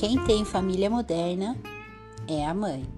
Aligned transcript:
quem 0.00 0.18
tem 0.24 0.46
família 0.46 0.88
moderna 0.88 1.54
é 2.26 2.46
a 2.46 2.54
mãe. 2.54 2.88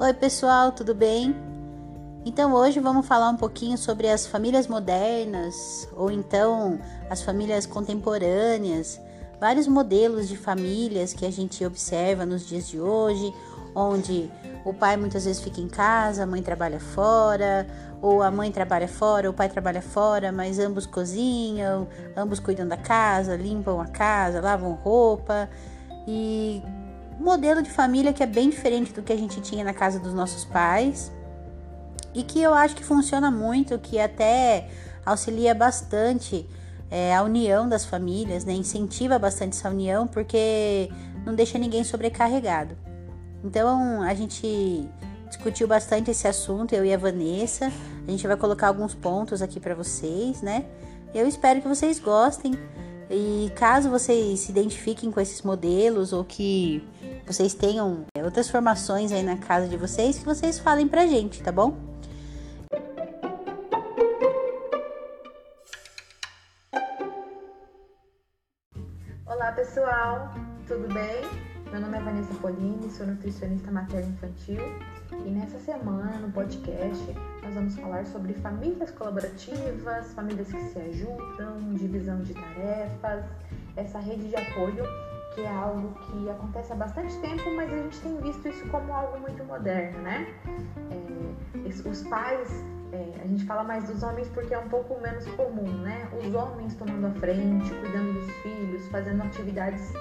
Oi, 0.00 0.14
pessoal, 0.14 0.72
tudo 0.72 0.94
bem? 0.94 1.36
Então, 2.24 2.54
hoje 2.54 2.80
vamos 2.80 3.06
falar 3.06 3.28
um 3.28 3.36
pouquinho 3.36 3.76
sobre 3.76 4.08
as 4.08 4.26
famílias 4.26 4.66
modernas 4.66 5.86
ou 5.94 6.10
então 6.10 6.80
as 7.10 7.20
famílias 7.20 7.66
contemporâneas, 7.66 8.98
vários 9.38 9.68
modelos 9.68 10.26
de 10.26 10.38
famílias 10.38 11.12
que 11.12 11.26
a 11.26 11.30
gente 11.30 11.62
observa 11.62 12.24
nos 12.24 12.48
dias 12.48 12.66
de 12.66 12.80
hoje, 12.80 13.34
onde 13.74 14.30
o 14.64 14.72
pai 14.72 14.96
muitas 14.96 15.26
vezes 15.26 15.42
fica 15.42 15.60
em 15.60 15.68
casa, 15.68 16.22
a 16.22 16.26
mãe 16.26 16.42
trabalha 16.42 16.80
fora, 16.80 17.66
ou 18.04 18.22
a 18.22 18.30
mãe 18.30 18.52
trabalha 18.52 18.86
fora, 18.86 19.30
o 19.30 19.32
pai 19.32 19.48
trabalha 19.48 19.80
fora, 19.80 20.30
mas 20.30 20.58
ambos 20.58 20.84
cozinham, 20.84 21.88
ambos 22.14 22.38
cuidam 22.38 22.68
da 22.68 22.76
casa, 22.76 23.34
limpam 23.34 23.80
a 23.80 23.86
casa, 23.86 24.42
lavam 24.42 24.74
roupa. 24.74 25.48
E 26.06 26.62
modelo 27.18 27.62
de 27.62 27.70
família 27.70 28.12
que 28.12 28.22
é 28.22 28.26
bem 28.26 28.50
diferente 28.50 28.92
do 28.92 29.02
que 29.02 29.10
a 29.10 29.16
gente 29.16 29.40
tinha 29.40 29.64
na 29.64 29.72
casa 29.72 29.98
dos 29.98 30.12
nossos 30.12 30.44
pais. 30.44 31.10
E 32.12 32.22
que 32.22 32.42
eu 32.42 32.52
acho 32.52 32.76
que 32.76 32.84
funciona 32.84 33.30
muito, 33.30 33.78
que 33.78 33.98
até 33.98 34.68
auxilia 35.06 35.54
bastante 35.54 36.46
é, 36.90 37.16
a 37.16 37.22
união 37.22 37.66
das 37.66 37.86
famílias, 37.86 38.44
né? 38.44 38.52
incentiva 38.52 39.18
bastante 39.18 39.56
essa 39.56 39.70
união, 39.70 40.06
porque 40.06 40.90
não 41.24 41.34
deixa 41.34 41.56
ninguém 41.56 41.82
sobrecarregado. 41.82 42.76
Então 43.42 44.02
a 44.02 44.12
gente 44.12 44.86
discutiu 45.26 45.66
bastante 45.66 46.10
esse 46.10 46.28
assunto, 46.28 46.74
eu 46.74 46.84
e 46.84 46.92
a 46.92 46.98
Vanessa. 46.98 47.72
A 48.06 48.10
gente 48.10 48.26
vai 48.26 48.36
colocar 48.36 48.68
alguns 48.68 48.94
pontos 48.94 49.40
aqui 49.40 49.58
para 49.58 49.74
vocês, 49.74 50.42
né? 50.42 50.66
Eu 51.14 51.26
espero 51.26 51.62
que 51.62 51.68
vocês 51.68 51.98
gostem. 51.98 52.52
E 53.10 53.50
caso 53.54 53.90
vocês 53.90 54.40
se 54.40 54.50
identifiquem 54.50 55.10
com 55.10 55.20
esses 55.20 55.42
modelos 55.42 56.12
ou 56.12 56.24
que 56.24 56.82
vocês 57.26 57.54
tenham 57.54 58.04
é, 58.16 58.24
outras 58.24 58.50
formações 58.50 59.12
aí 59.12 59.22
na 59.22 59.36
casa 59.36 59.68
de 59.68 59.76
vocês, 59.76 60.18
que 60.18 60.24
vocês 60.24 60.58
falem 60.58 60.88
pra 60.88 61.06
gente, 61.06 61.42
tá 61.42 61.52
bom? 61.52 61.76
Olá 69.26 69.52
pessoal, 69.52 70.34
tudo 70.66 70.92
bem? 70.92 71.53
Meu 71.74 71.80
nome 71.80 71.98
é 71.98 72.00
Vanessa 72.02 72.32
Polini, 72.34 72.88
sou 72.88 73.04
nutricionista 73.04 73.68
materno-infantil 73.68 74.60
e 75.26 75.28
nessa 75.28 75.58
semana 75.58 76.18
no 76.18 76.30
podcast 76.30 77.04
nós 77.42 77.52
vamos 77.52 77.76
falar 77.76 78.06
sobre 78.06 78.32
famílias 78.34 78.92
colaborativas, 78.92 80.14
famílias 80.14 80.46
que 80.52 80.62
se 80.66 80.78
ajudam, 80.78 81.74
divisão 81.74 82.22
de 82.22 82.32
tarefas, 82.32 83.24
essa 83.74 83.98
rede 83.98 84.28
de 84.28 84.36
apoio 84.36 84.84
que 85.34 85.40
é 85.40 85.48
algo 85.48 85.92
que 85.94 86.30
acontece 86.30 86.72
há 86.72 86.76
bastante 86.76 87.18
tempo, 87.18 87.50
mas 87.56 87.72
a 87.72 87.76
gente 87.76 88.00
tem 88.02 88.20
visto 88.20 88.46
isso 88.46 88.68
como 88.68 88.92
algo 88.92 89.18
muito 89.18 89.42
moderno, 89.42 89.98
né? 89.98 90.32
É, 90.92 91.88
os 91.88 92.02
pais, 92.04 92.64
é, 92.92 93.20
a 93.20 93.26
gente 93.26 93.44
fala 93.46 93.64
mais 93.64 93.88
dos 93.88 94.00
homens 94.04 94.28
porque 94.28 94.54
é 94.54 94.58
um 94.60 94.68
pouco 94.68 95.00
menos 95.00 95.26
comum, 95.32 95.72
né? 95.82 96.08
Os 96.24 96.32
homens 96.36 96.76
tomando 96.76 97.08
a 97.08 97.10
frente, 97.18 97.68
cuidando 97.68 98.12
dos 98.12 98.30
filhos, 98.44 98.86
fazendo 98.92 99.24
atividades 99.24 99.92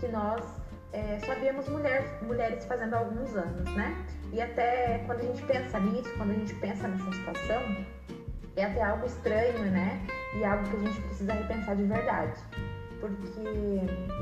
que 0.00 0.08
nós 0.08 0.57
é, 0.92 1.18
só 1.24 1.34
víamos 1.34 1.68
mulher, 1.68 2.18
mulheres 2.22 2.64
fazendo 2.64 2.94
há 2.94 2.98
alguns 2.98 3.34
anos, 3.36 3.64
né? 3.74 3.94
E 4.32 4.40
até 4.40 5.02
quando 5.06 5.20
a 5.20 5.24
gente 5.24 5.42
pensa 5.42 5.78
nisso, 5.80 6.12
quando 6.16 6.30
a 6.30 6.34
gente 6.34 6.54
pensa 6.56 6.88
nessa 6.88 7.12
situação, 7.12 7.62
é 8.56 8.64
até 8.64 8.82
algo 8.82 9.06
estranho, 9.06 9.70
né? 9.70 10.00
E 10.34 10.44
algo 10.44 10.68
que 10.68 10.76
a 10.76 10.80
gente 10.80 11.00
precisa 11.02 11.32
repensar 11.32 11.76
de 11.76 11.84
verdade. 11.84 12.40
Porque 13.00 13.40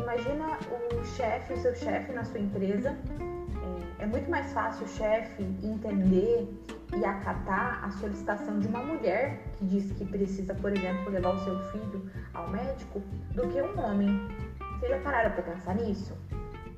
imagina 0.03 0.59
o 0.93 1.05
chefe, 1.05 1.55
o 1.55 1.57
seu 1.57 1.75
chefe 1.75 2.13
na 2.13 2.25
sua 2.25 2.41
empresa. 2.41 2.97
É, 3.99 4.03
é 4.03 4.07
muito 4.07 4.29
mais 4.29 4.53
fácil 4.53 4.85
o 4.85 4.89
chefe 4.89 5.43
entender 5.63 6.49
e 6.95 7.05
acatar 7.05 7.85
a 7.85 7.91
solicitação 7.93 8.59
de 8.59 8.69
uma 8.69 8.83
mulher 8.83 9.39
que 9.57 9.65
diz 9.65 9.91
que 9.93 10.05
precisa, 10.05 10.55
por 10.55 10.77
exemplo, 10.77 11.11
levar 11.11 11.31
o 11.31 11.45
seu 11.45 11.59
filho 11.71 12.11
ao 12.35 12.51
médico 12.51 13.01
do 13.35 13.49
que 13.49 13.63
um 13.63 13.81
homem. 13.81 14.29
Vocês 14.79 14.91
já 14.91 14.99
pararam 15.01 15.31
para 15.31 15.43
pensar 15.43 15.75
nisso? 15.75 16.15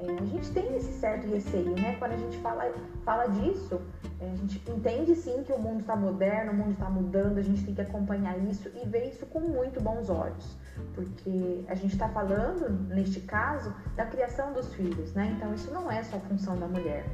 É, 0.00 0.16
a 0.16 0.24
gente 0.24 0.50
tem 0.52 0.76
esse 0.76 0.92
certo 0.92 1.26
receio, 1.26 1.74
né? 1.74 1.96
Quando 1.98 2.12
a 2.12 2.16
gente 2.16 2.38
fala, 2.38 2.72
fala 3.04 3.26
disso, 3.26 3.80
é, 4.20 4.30
a 4.30 4.34
gente 4.36 4.62
entende 4.70 5.14
sim 5.16 5.42
que 5.42 5.52
o 5.52 5.58
mundo 5.58 5.80
está 5.80 5.96
moderno, 5.96 6.52
o 6.52 6.54
mundo 6.54 6.72
está 6.72 6.88
mudando, 6.88 7.38
a 7.38 7.42
gente 7.42 7.64
tem 7.64 7.74
que 7.74 7.80
acompanhar 7.80 8.38
isso 8.38 8.70
e 8.80 8.86
ver 8.86 9.08
isso 9.08 9.26
com 9.26 9.40
muito 9.40 9.80
bons 9.80 10.08
olhos, 10.08 10.56
porque 10.94 11.64
a 11.66 11.74
gente 11.74 11.94
está 11.94 12.08
falando, 12.08 12.70
neste 12.94 13.20
caso, 13.20 13.74
da 13.96 14.06
criação 14.06 14.52
dos 14.52 14.72
filhos, 14.74 15.12
né? 15.14 15.34
Então 15.36 15.52
isso 15.52 15.72
não 15.72 15.90
é 15.90 16.02
só 16.04 16.18
função 16.20 16.56
da 16.56 16.68
mulher. 16.68 17.04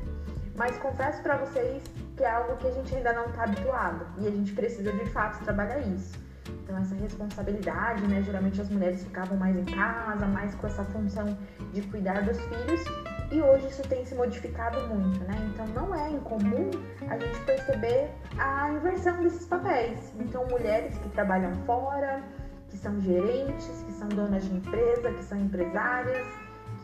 Mas 0.54 0.76
confesso 0.78 1.22
para 1.22 1.38
vocês 1.38 1.82
que 2.16 2.22
é 2.22 2.30
algo 2.30 2.56
que 2.58 2.68
a 2.68 2.70
gente 2.70 2.94
ainda 2.94 3.12
não 3.12 3.26
está 3.26 3.44
habituado 3.44 4.06
e 4.18 4.28
a 4.28 4.30
gente 4.30 4.52
precisa 4.52 4.92
de 4.92 5.06
fato 5.06 5.42
trabalhar 5.42 5.80
isso. 5.80 6.22
Então, 6.48 6.76
essa 6.78 6.94
responsabilidade, 6.94 8.06
né? 8.06 8.22
Geralmente 8.22 8.60
as 8.60 8.68
mulheres 8.68 9.02
ficavam 9.02 9.36
mais 9.36 9.56
em 9.56 9.64
casa, 9.64 10.26
mais 10.26 10.54
com 10.54 10.66
essa 10.66 10.84
função 10.84 11.36
de 11.72 11.82
cuidar 11.82 12.22
dos 12.22 12.38
filhos. 12.40 12.84
E 13.30 13.40
hoje 13.40 13.66
isso 13.68 13.82
tem 13.82 14.04
se 14.04 14.14
modificado 14.14 14.80
muito, 14.88 15.20
né? 15.24 15.34
Então, 15.52 15.66
não 15.68 15.94
é 15.94 16.10
incomum 16.10 16.70
a 17.08 17.18
gente 17.18 17.40
perceber 17.40 18.10
a 18.38 18.70
inversão 18.70 19.22
desses 19.22 19.46
papéis. 19.46 20.12
Então, 20.18 20.46
mulheres 20.46 20.96
que 20.98 21.08
trabalham 21.10 21.54
fora, 21.66 22.22
que 22.68 22.76
são 22.76 23.00
gerentes, 23.00 23.84
que 23.86 23.92
são 23.92 24.08
donas 24.08 24.44
de 24.44 24.54
empresa, 24.56 25.12
que 25.12 25.24
são 25.24 25.38
empresárias, 25.38 26.26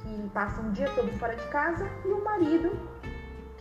que 0.02 0.28
passam 0.30 0.68
o 0.68 0.72
dia 0.72 0.88
todo 0.94 1.10
fora 1.18 1.36
de 1.36 1.46
casa, 1.48 1.86
e 2.04 2.08
o 2.08 2.24
marido 2.24 2.70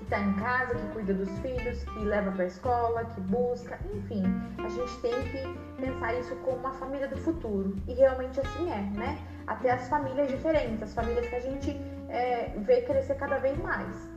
está 0.10 0.20
em 0.20 0.34
casa, 0.34 0.74
que 0.74 0.88
cuida 0.88 1.14
dos 1.14 1.30
filhos, 1.40 1.84
que 1.84 2.00
leva 2.00 2.32
para 2.32 2.44
a 2.44 2.48
escola, 2.48 3.06
que 3.06 3.22
busca, 3.22 3.80
enfim, 3.94 4.24
a 4.58 4.68
gente 4.68 5.00
tem 5.02 5.14
que 5.30 5.80
pensar 5.80 6.16
isso 6.16 6.36
como 6.38 6.58
uma 6.58 6.74
família 6.74 7.08
do 7.08 7.18
futuro. 7.18 7.76
E 7.88 7.94
realmente 7.94 8.40
assim 8.40 8.72
é, 8.72 8.82
né? 8.98 9.20
Até 9.46 9.70
as 9.70 9.88
famílias 9.88 10.30
diferentes, 10.30 10.82
as 10.82 10.94
famílias 10.96 11.28
que 11.28 11.36
a 11.36 11.40
gente 11.40 11.80
é, 12.10 12.52
vê 12.58 12.82
crescer 12.82 13.16
cada 13.16 13.38
vez 13.38 13.56
mais. 13.60 14.10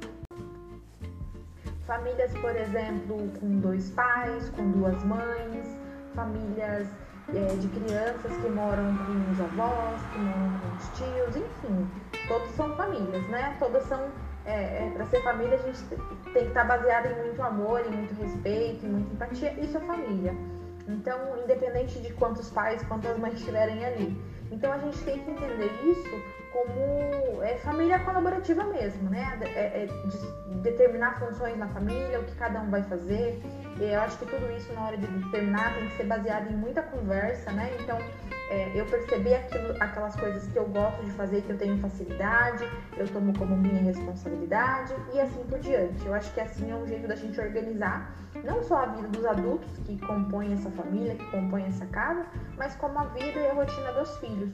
Famílias, 1.87 2.33
por 2.39 2.57
exemplo, 2.57 3.31
com 3.39 3.61
dois 3.61 3.91
pais, 3.91 4.49
com 4.51 4.71
duas 4.71 5.05
mães, 5.05 5.79
famílias 6.15 6.89
é, 7.35 7.55
de 7.57 7.69
crianças 7.69 8.35
que 8.35 8.49
moram 8.49 8.97
com 8.97 9.31
os 9.31 9.41
avós, 9.41 10.01
que 10.11 10.19
moram 10.19 10.59
com 10.59 10.77
os 10.77 10.89
tios, 10.97 11.37
enfim, 11.37 11.91
todos 12.27 12.49
são 12.53 12.75
famílias, 12.77 13.29
né? 13.29 13.57
Todas 13.59 13.83
são 13.85 14.11
é, 14.45 14.87
é 14.87 14.91
para 14.95 15.07
ser 15.07 15.23
família, 15.23 15.55
a 15.55 15.63
gente 15.63 15.85
tem 15.85 15.99
que 16.33 16.49
estar 16.49 16.65
baseado 16.65 17.07
em 17.07 17.23
muito 17.23 17.43
amor, 17.43 17.81
em 17.87 17.91
muito 17.91 18.15
respeito, 18.21 18.85
em 18.85 18.89
muita 18.89 19.15
empatia. 19.15 19.53
Isso 19.61 19.77
é 19.77 19.81
família. 19.81 20.35
Então, 20.89 21.39
independente 21.43 22.01
de 22.01 22.13
quantos 22.15 22.51
pais, 22.51 22.83
quantas 22.85 23.17
mães 23.19 23.35
estiverem 23.35 23.85
ali. 23.85 24.21
Então, 24.51 24.73
a 24.73 24.79
gente 24.79 24.99
tem 25.05 25.19
que 25.19 25.31
entender 25.31 25.71
isso 25.85 26.43
como 26.53 27.43
é, 27.43 27.57
família 27.59 27.99
colaborativa 28.01 28.63
mesmo, 28.65 29.09
né? 29.09 29.39
É, 29.55 29.85
é, 29.85 29.87
de 29.87 30.55
determinar 30.61 31.19
funções 31.19 31.57
na 31.57 31.69
família, 31.69 32.21
o 32.21 32.25
que 32.25 32.35
cada 32.35 32.61
um 32.61 32.71
vai 32.71 32.83
fazer. 32.83 33.41
Eu 33.81 34.01
acho 34.01 34.19
que 34.19 34.27
tudo 34.27 34.53
isso, 34.55 34.73
na 34.75 34.87
hora 34.87 34.97
de 34.97 35.07
determinar, 35.07 35.75
tem 35.75 35.89
que 35.89 35.97
ser 35.97 36.05
baseado 36.05 36.53
em 36.53 36.57
muita 36.57 36.83
conversa, 36.83 37.51
né? 37.53 37.71
Então, 37.81 37.99
é, 38.53 38.71
eu 38.75 38.85
perceber 38.85 39.35
aquilo, 39.37 39.75
aquelas 39.81 40.15
coisas 40.15 40.47
que 40.47 40.59
eu 40.59 40.67
gosto 40.67 41.03
de 41.03 41.11
fazer, 41.13 41.41
que 41.41 41.51
eu 41.51 41.57
tenho 41.57 41.79
facilidade, 41.79 42.69
eu 42.99 43.09
tomo 43.09 43.33
como 43.39 43.57
minha 43.57 43.83
responsabilidade 43.83 44.95
e 45.15 45.21
assim 45.21 45.43
por 45.45 45.59
diante. 45.59 46.05
Eu 46.05 46.13
acho 46.13 46.31
que 46.35 46.41
assim 46.41 46.71
é 46.71 46.75
um 46.77 46.87
jeito 46.87 47.09
da 47.09 47.17
gente 47.17 47.41
organizar 47.41 48.15
não 48.45 48.63
só 48.63 48.83
a 48.83 48.87
vida 48.87 49.09
dos 49.09 49.25
adultos 49.25 49.71
que 49.87 49.99
compõem 50.07 50.53
essa 50.53 50.71
família, 50.71 51.15
que 51.15 51.25
compõem 51.31 51.65
essa 51.65 51.87
casa, 51.87 52.27
mas 52.59 52.77
como 52.77 52.99
a 52.99 53.05
vida 53.05 53.41
e 53.41 53.47
a 53.47 53.55
rotina 53.55 53.91
dos 53.93 54.19
filhos. 54.19 54.51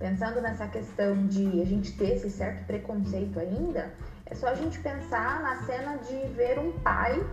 Pensando 0.00 0.40
nessa 0.40 0.66
questão 0.66 1.28
de 1.28 1.62
a 1.62 1.64
gente 1.64 1.96
ter 1.96 2.14
esse 2.14 2.28
certo 2.28 2.66
preconceito 2.66 3.38
ainda, 3.38 3.92
é 4.26 4.34
só 4.34 4.48
a 4.48 4.54
gente 4.54 4.80
pensar 4.80 5.40
na 5.42 5.62
cena 5.62 5.96
de 5.98 6.26
ver 6.34 6.58
um 6.58 6.72
pai 6.80 7.24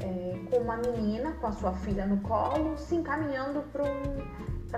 é, 0.00 0.38
com 0.50 0.58
uma 0.58 0.76
menina, 0.76 1.32
com 1.40 1.46
a 1.46 1.52
sua 1.52 1.72
filha 1.72 2.06
no 2.06 2.18
colo, 2.20 2.76
se 2.76 2.94
encaminhando 2.94 3.62
para 3.72 3.84
um, 3.84 4.16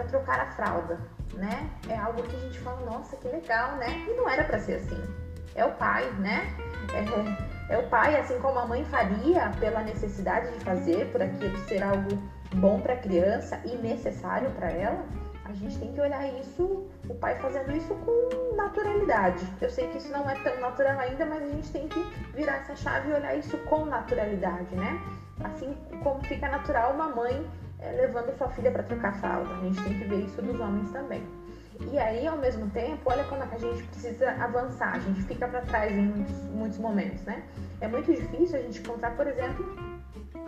trocar 0.09 0.41
a 0.41 0.47
fralda, 0.47 0.99
né? 1.35 1.71
É 1.89 1.97
algo 1.97 2.23
que 2.23 2.37
a 2.37 2.39
gente 2.41 2.59
fala, 2.61 2.81
nossa, 2.85 3.17
que 3.17 3.29
legal, 3.29 3.77
né? 3.77 4.05
E 4.09 4.15
não 4.17 4.29
era 4.29 4.45
para 4.45 4.59
ser 4.59 4.75
assim. 4.75 5.01
É 5.55 5.65
o 5.65 5.73
pai, 5.73 6.11
né? 6.19 6.57
É, 6.93 7.75
é 7.75 7.79
o 7.79 7.89
pai, 7.89 8.17
assim 8.17 8.39
como 8.41 8.59
a 8.59 8.67
mãe 8.67 8.85
faria 8.85 9.51
pela 9.61 9.83
necessidade 9.83 10.53
de 10.53 10.65
fazer, 10.65 11.11
por 11.13 11.23
aquilo 11.23 11.57
ser 11.69 11.83
algo 11.83 12.19
bom 12.55 12.81
para 12.81 12.95
a 12.95 12.99
criança 12.99 13.61
e 13.65 13.77
necessário 13.77 14.51
para 14.53 14.71
ela. 14.71 15.05
A 15.45 15.53
gente 15.53 15.79
tem 15.79 15.93
que 15.93 16.01
olhar 16.01 16.27
isso, 16.41 16.87
o 17.09 17.15
pai 17.15 17.39
fazendo 17.39 17.77
isso 17.77 17.95
com 17.95 18.57
naturalidade. 18.57 19.47
Eu 19.61 19.69
sei 19.69 19.89
que 19.89 19.99
isso 19.99 20.11
não 20.11 20.29
é 20.29 20.35
tão 20.37 20.59
natural 20.61 20.99
ainda, 20.99 21.27
mas 21.27 21.43
a 21.43 21.49
gente 21.49 21.71
tem 21.71 21.87
que 21.87 22.01
virar 22.35 22.57
essa 22.57 22.75
chave 22.75 23.11
e 23.11 23.15
olhar 23.15 23.37
isso 23.37 23.57
com 23.59 23.85
naturalidade, 23.85 24.75
né? 24.75 25.01
Assim 25.43 25.77
como 26.03 26.25
fica 26.25 26.49
natural 26.49 26.95
uma 26.95 27.09
mãe 27.09 27.47
é, 27.79 27.93
levando 27.93 28.37
sua 28.39 28.49
filha 28.49 28.71
para 28.71 28.83
trocar 28.85 29.15
fralda. 29.17 29.55
A 29.55 29.61
gente 29.61 29.83
tem 29.83 29.99
que 29.99 30.05
ver 30.05 30.21
isso 30.25 30.41
dos 30.41 30.59
homens 30.59 30.91
também. 30.91 31.23
E 31.93 31.99
aí, 31.99 32.27
ao 32.27 32.39
mesmo 32.39 32.71
tempo, 32.71 33.03
olha 33.05 33.25
como 33.25 33.43
é 33.43 33.49
a 33.53 33.59
gente 33.59 33.83
precisa 33.85 34.31
avançar. 34.31 34.95
A 34.95 34.99
gente 34.99 35.23
fica 35.23 35.47
para 35.47 35.61
trás 35.63 35.93
em 35.93 36.03
muitos, 36.03 36.43
muitos 36.51 36.79
momentos, 36.79 37.23
né? 37.25 37.43
É 37.81 37.89
muito 37.89 38.13
difícil 38.13 38.59
a 38.59 38.63
gente 38.63 38.81
encontrar, 38.81 39.11
por 39.17 39.27
exemplo, 39.27 39.77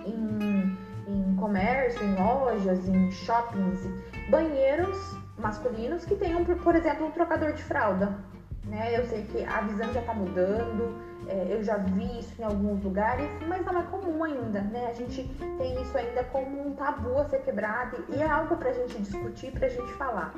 em, 0.06 0.78
em 1.06 1.36
comércio, 1.36 2.02
em 2.02 2.14
lojas, 2.14 2.88
em 2.88 3.10
shoppings, 3.10 3.86
banheiros 4.28 5.16
masculinos 5.38 6.04
que 6.04 6.16
tenham, 6.16 6.44
por 6.44 6.74
exemplo, 6.74 7.06
um 7.06 7.10
trocador 7.10 7.52
de 7.52 7.62
fralda. 7.62 8.18
Né? 8.64 8.98
Eu 8.98 9.04
sei 9.04 9.22
que 9.24 9.44
a 9.44 9.60
visão 9.60 9.92
já 9.92 10.00
está 10.00 10.12
mudando, 10.12 10.96
é, 11.28 11.46
eu 11.50 11.62
já 11.62 11.76
vi 11.76 12.18
isso 12.18 12.40
em 12.40 12.44
alguns 12.44 12.82
lugares, 12.82 13.28
mas 13.48 13.64
não 13.64 13.78
é 13.78 13.82
comum 13.84 14.22
ainda, 14.24 14.60
né? 14.60 14.86
A 14.88 14.92
gente 14.92 15.24
tem 15.58 15.80
isso 15.80 15.96
ainda 15.96 16.24
como 16.24 16.68
um 16.68 16.74
tabu 16.74 17.18
a 17.18 17.24
ser 17.28 17.42
quebrado 17.42 18.04
e 18.08 18.20
é 18.20 18.26
algo 18.26 18.56
para 18.56 18.70
a 18.70 18.72
gente 18.72 18.98
discutir, 19.02 19.52
para 19.52 19.66
a 19.66 19.70
gente 19.70 19.92
falar. 19.94 20.34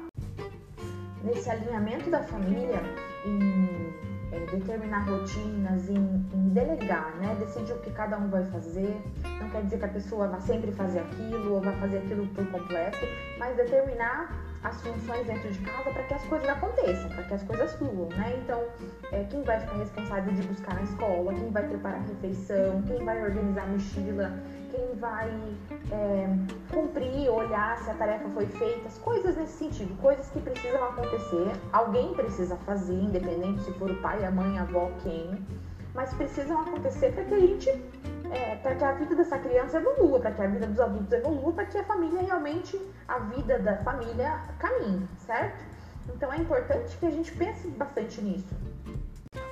Nesse 1.22 1.50
alinhamento 1.50 2.08
da 2.10 2.22
família, 2.22 2.80
em 3.26 3.92
é, 4.32 4.40
determinar 4.50 5.00
rotinas, 5.08 5.88
em, 5.88 5.96
em, 5.96 6.48
delegar, 6.50 7.14
né? 7.16 7.36
Decidir 7.38 7.72
o 7.72 7.78
que 7.80 7.90
cada 7.90 8.16
um 8.16 8.28
vai 8.28 8.44
fazer. 8.44 8.96
Não 9.40 9.48
quer 9.50 9.62
dizer 9.62 9.78
que 9.78 9.84
a 9.84 9.88
pessoa 9.88 10.28
vai 10.28 10.40
sempre 10.40 10.72
fazer 10.72 11.00
aquilo 11.00 11.54
ou 11.54 11.60
vai 11.60 11.74
fazer 11.80 11.98
aquilo 11.98 12.26
por 12.28 12.46
completo, 12.50 12.98
mas 13.38 13.56
determinar 13.56 14.30
as 14.62 14.80
funções 14.82 15.26
dentro 15.26 15.50
de 15.50 15.58
casa 15.60 15.90
para 15.90 16.02
que 16.02 16.14
as 16.14 16.24
coisas 16.24 16.48
aconteçam, 16.48 17.08
para 17.10 17.22
que 17.22 17.34
as 17.34 17.42
coisas 17.44 17.72
fluam, 17.74 18.08
né? 18.10 18.40
Então, 18.42 18.64
é, 19.12 19.24
quem 19.24 19.42
vai 19.42 19.60
ficar 19.60 19.76
responsável 19.76 20.34
de 20.34 20.42
buscar 20.42 20.74
na 20.74 20.82
escola, 20.82 21.32
quem 21.32 21.50
vai 21.50 21.68
preparar 21.68 22.00
a 22.00 22.02
refeição, 22.02 22.82
quem 22.82 23.04
vai 23.04 23.22
organizar 23.22 23.62
a 23.62 23.66
mochila, 23.66 24.32
quem 24.70 24.94
vai 24.98 25.30
é, 25.92 26.28
cumprir, 26.72 27.30
olhar 27.30 27.78
se 27.78 27.90
a 27.90 27.94
tarefa 27.94 28.28
foi 28.30 28.46
feita, 28.46 28.88
coisas 29.00 29.36
nesse 29.36 29.52
sentido, 29.52 29.96
coisas 30.00 30.28
que 30.30 30.40
precisam 30.40 30.84
acontecer, 30.84 31.52
alguém 31.72 32.12
precisa 32.14 32.56
fazer, 32.56 32.94
independente 32.94 33.62
se 33.62 33.72
for 33.74 33.90
o 33.90 33.96
pai, 33.96 34.24
a 34.24 34.30
mãe, 34.30 34.58
a 34.58 34.62
avó, 34.62 34.90
quem, 35.02 35.46
mas 35.94 36.12
precisam 36.14 36.60
acontecer 36.60 37.12
para 37.12 37.24
que 37.24 37.34
a 37.34 37.40
gente, 37.40 37.70
é, 38.30 38.56
para 38.56 38.74
que 38.74 38.84
a 38.84 38.92
vida 38.92 39.14
dessa 39.14 39.38
criança 39.38 39.78
evolua, 39.78 40.20
para 40.20 40.32
que 40.32 40.42
a 40.42 40.46
vida 40.46 40.66
dos 40.66 40.80
adultos 40.80 41.12
evolua, 41.12 41.52
para 41.52 41.64
que 41.66 41.78
a 41.78 41.84
família 41.84 42.22
realmente, 42.22 42.80
a 43.06 43.18
vida 43.18 43.58
da 43.58 43.76
família 43.78 44.40
caminhe, 44.58 45.08
certo? 45.18 45.64
Então 46.14 46.32
é 46.32 46.38
importante 46.38 46.96
que 46.96 47.06
a 47.06 47.10
gente 47.10 47.32
pense 47.32 47.68
bastante 47.68 48.20
nisso. 48.22 48.54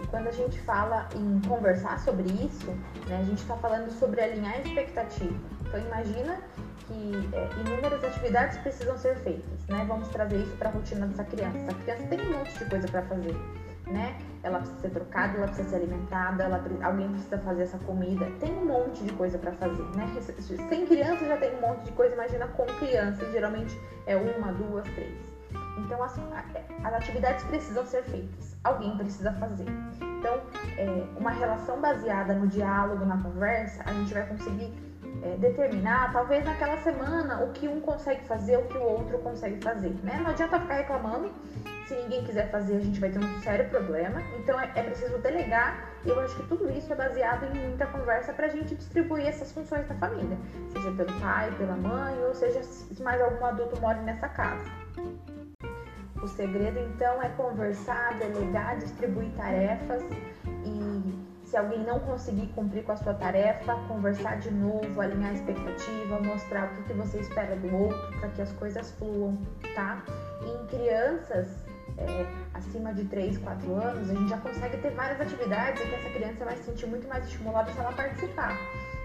E 0.02 0.06
quando 0.06 0.28
a 0.28 0.32
gente 0.32 0.58
fala 0.60 1.08
em 1.14 1.40
conversar 1.46 1.98
sobre 2.00 2.28
isso, 2.32 2.70
né, 3.06 3.18
a 3.20 3.24
gente 3.24 3.40
está 3.40 3.56
falando 3.56 3.90
sobre 3.90 4.20
alinhar 4.20 4.54
a 4.54 4.58
expectativa. 4.60 5.34
Então 5.60 5.80
imagina 5.80 6.38
que 6.86 7.30
é, 7.32 7.48
inúmeras 7.60 8.02
atividades 8.04 8.58
precisam 8.58 8.96
ser 8.96 9.16
feitas, 9.16 9.66
né? 9.68 9.84
Vamos 9.88 10.08
trazer 10.08 10.36
isso 10.36 10.56
para 10.56 10.68
a 10.68 10.72
rotina 10.72 11.06
dessa 11.06 11.24
criança. 11.24 11.58
Essa 11.58 11.74
criança 11.74 12.02
tem 12.04 12.20
um 12.20 12.38
monte 12.38 12.58
de 12.58 12.64
coisa 12.66 12.88
para 12.88 13.02
fazer, 13.02 13.34
né? 13.86 14.16
Ela 14.42 14.58
precisa 14.58 14.80
ser 14.80 14.90
trocada, 14.90 15.36
ela 15.36 15.46
precisa 15.46 15.70
ser 15.70 15.76
alimentada, 15.76 16.44
ela, 16.44 16.62
alguém 16.82 17.08
precisa 17.10 17.38
fazer 17.38 17.62
essa 17.62 17.78
comida. 17.78 18.26
Tem 18.40 18.52
um 18.52 18.66
monte 18.66 19.04
de 19.04 19.12
coisa 19.12 19.38
para 19.38 19.52
fazer, 19.52 19.82
né? 19.96 20.06
Sem 20.68 20.86
criança 20.86 21.24
já 21.24 21.36
tem 21.36 21.56
um 21.56 21.60
monte 21.60 21.84
de 21.84 21.92
coisa, 21.92 22.14
imagina 22.14 22.46
com 22.48 22.66
criança, 22.66 23.30
geralmente 23.30 23.78
é 24.06 24.16
uma, 24.16 24.52
duas, 24.52 24.84
três. 24.94 25.36
Então, 25.78 26.02
as, 26.02 26.18
as 26.84 26.94
atividades 26.94 27.44
precisam 27.44 27.84
ser 27.86 28.02
feitas, 28.04 28.56
alguém 28.64 28.96
precisa 28.96 29.32
fazer. 29.32 29.66
Então, 30.18 30.40
é, 30.76 31.04
uma 31.16 31.30
relação 31.30 31.80
baseada 31.80 32.34
no 32.34 32.46
diálogo, 32.46 33.04
na 33.04 33.18
conversa, 33.18 33.82
a 33.86 33.92
gente 33.92 34.12
vai 34.12 34.26
conseguir 34.26 34.72
é, 35.22 35.36
determinar, 35.36 36.12
talvez 36.12 36.44
naquela 36.44 36.76
semana, 36.78 37.42
o 37.44 37.52
que 37.52 37.68
um 37.68 37.80
consegue 37.80 38.24
fazer, 38.26 38.56
o 38.56 38.66
que 38.66 38.76
o 38.76 38.82
outro 38.82 39.18
consegue 39.18 39.62
fazer. 39.62 39.94
Né? 40.02 40.18
Não 40.22 40.30
adianta 40.30 40.58
ficar 40.60 40.74
reclamando, 40.74 41.30
se 41.86 41.94
ninguém 41.94 42.24
quiser 42.24 42.50
fazer, 42.50 42.76
a 42.76 42.80
gente 42.80 42.98
vai 42.98 43.10
ter 43.10 43.18
um 43.18 43.40
sério 43.42 43.68
problema. 43.68 44.20
Então, 44.38 44.60
é, 44.60 44.70
é 44.74 44.82
preciso 44.82 45.18
delegar, 45.18 45.88
e 46.04 46.08
eu 46.08 46.18
acho 46.20 46.36
que 46.36 46.42
tudo 46.48 46.70
isso 46.70 46.92
é 46.92 46.96
baseado 46.96 47.44
em 47.44 47.68
muita 47.68 47.86
conversa 47.86 48.32
para 48.32 48.46
a 48.46 48.48
gente 48.48 48.74
distribuir 48.74 49.26
essas 49.26 49.52
funções 49.52 49.86
da 49.86 49.94
família, 49.94 50.36
seja 50.72 50.90
pelo 50.92 51.20
pai, 51.20 51.50
pela 51.56 51.76
mãe, 51.76 52.18
ou 52.24 52.34
seja, 52.34 52.62
se 52.62 53.02
mais 53.02 53.20
algum 53.20 53.44
adulto 53.44 53.80
mora 53.80 54.00
nessa 54.02 54.28
casa. 54.28 54.64
O 56.22 56.26
segredo 56.26 56.78
então 56.80 57.22
é 57.22 57.28
conversar, 57.30 58.18
delegar, 58.18 58.78
distribuir 58.78 59.30
tarefas 59.36 60.02
e 60.64 61.26
se 61.44 61.56
alguém 61.56 61.84
não 61.84 62.00
conseguir 62.00 62.48
cumprir 62.48 62.82
com 62.82 62.92
a 62.92 62.96
sua 62.96 63.14
tarefa, 63.14 63.76
conversar 63.86 64.38
de 64.38 64.50
novo, 64.50 65.00
alinhar 65.00 65.30
a 65.30 65.34
expectativa, 65.34 66.18
mostrar 66.18 66.64
o 66.64 66.74
que, 66.74 66.82
que 66.84 66.92
você 66.94 67.18
espera 67.20 67.54
do 67.54 67.72
outro 67.76 68.18
para 68.18 68.30
que 68.30 68.42
as 68.42 68.50
coisas 68.52 68.90
fluam, 68.92 69.38
tá? 69.74 70.02
E 70.42 70.50
em 70.50 70.66
crianças 70.66 71.65
é, 71.98 72.26
acima 72.54 72.92
de 72.92 73.04
3, 73.04 73.38
4 73.38 73.74
anos, 73.74 74.10
a 74.10 74.14
gente 74.14 74.28
já 74.28 74.38
consegue 74.38 74.76
ter 74.78 74.90
várias 74.90 75.20
atividades 75.20 75.82
e 75.82 75.86
que 75.86 75.94
essa 75.94 76.10
criança 76.10 76.44
vai 76.44 76.56
se 76.56 76.64
sentir 76.64 76.86
muito 76.86 77.08
mais 77.08 77.24
estimulada 77.24 77.70
se 77.72 77.78
ela 77.78 77.92
participar. 77.92 78.56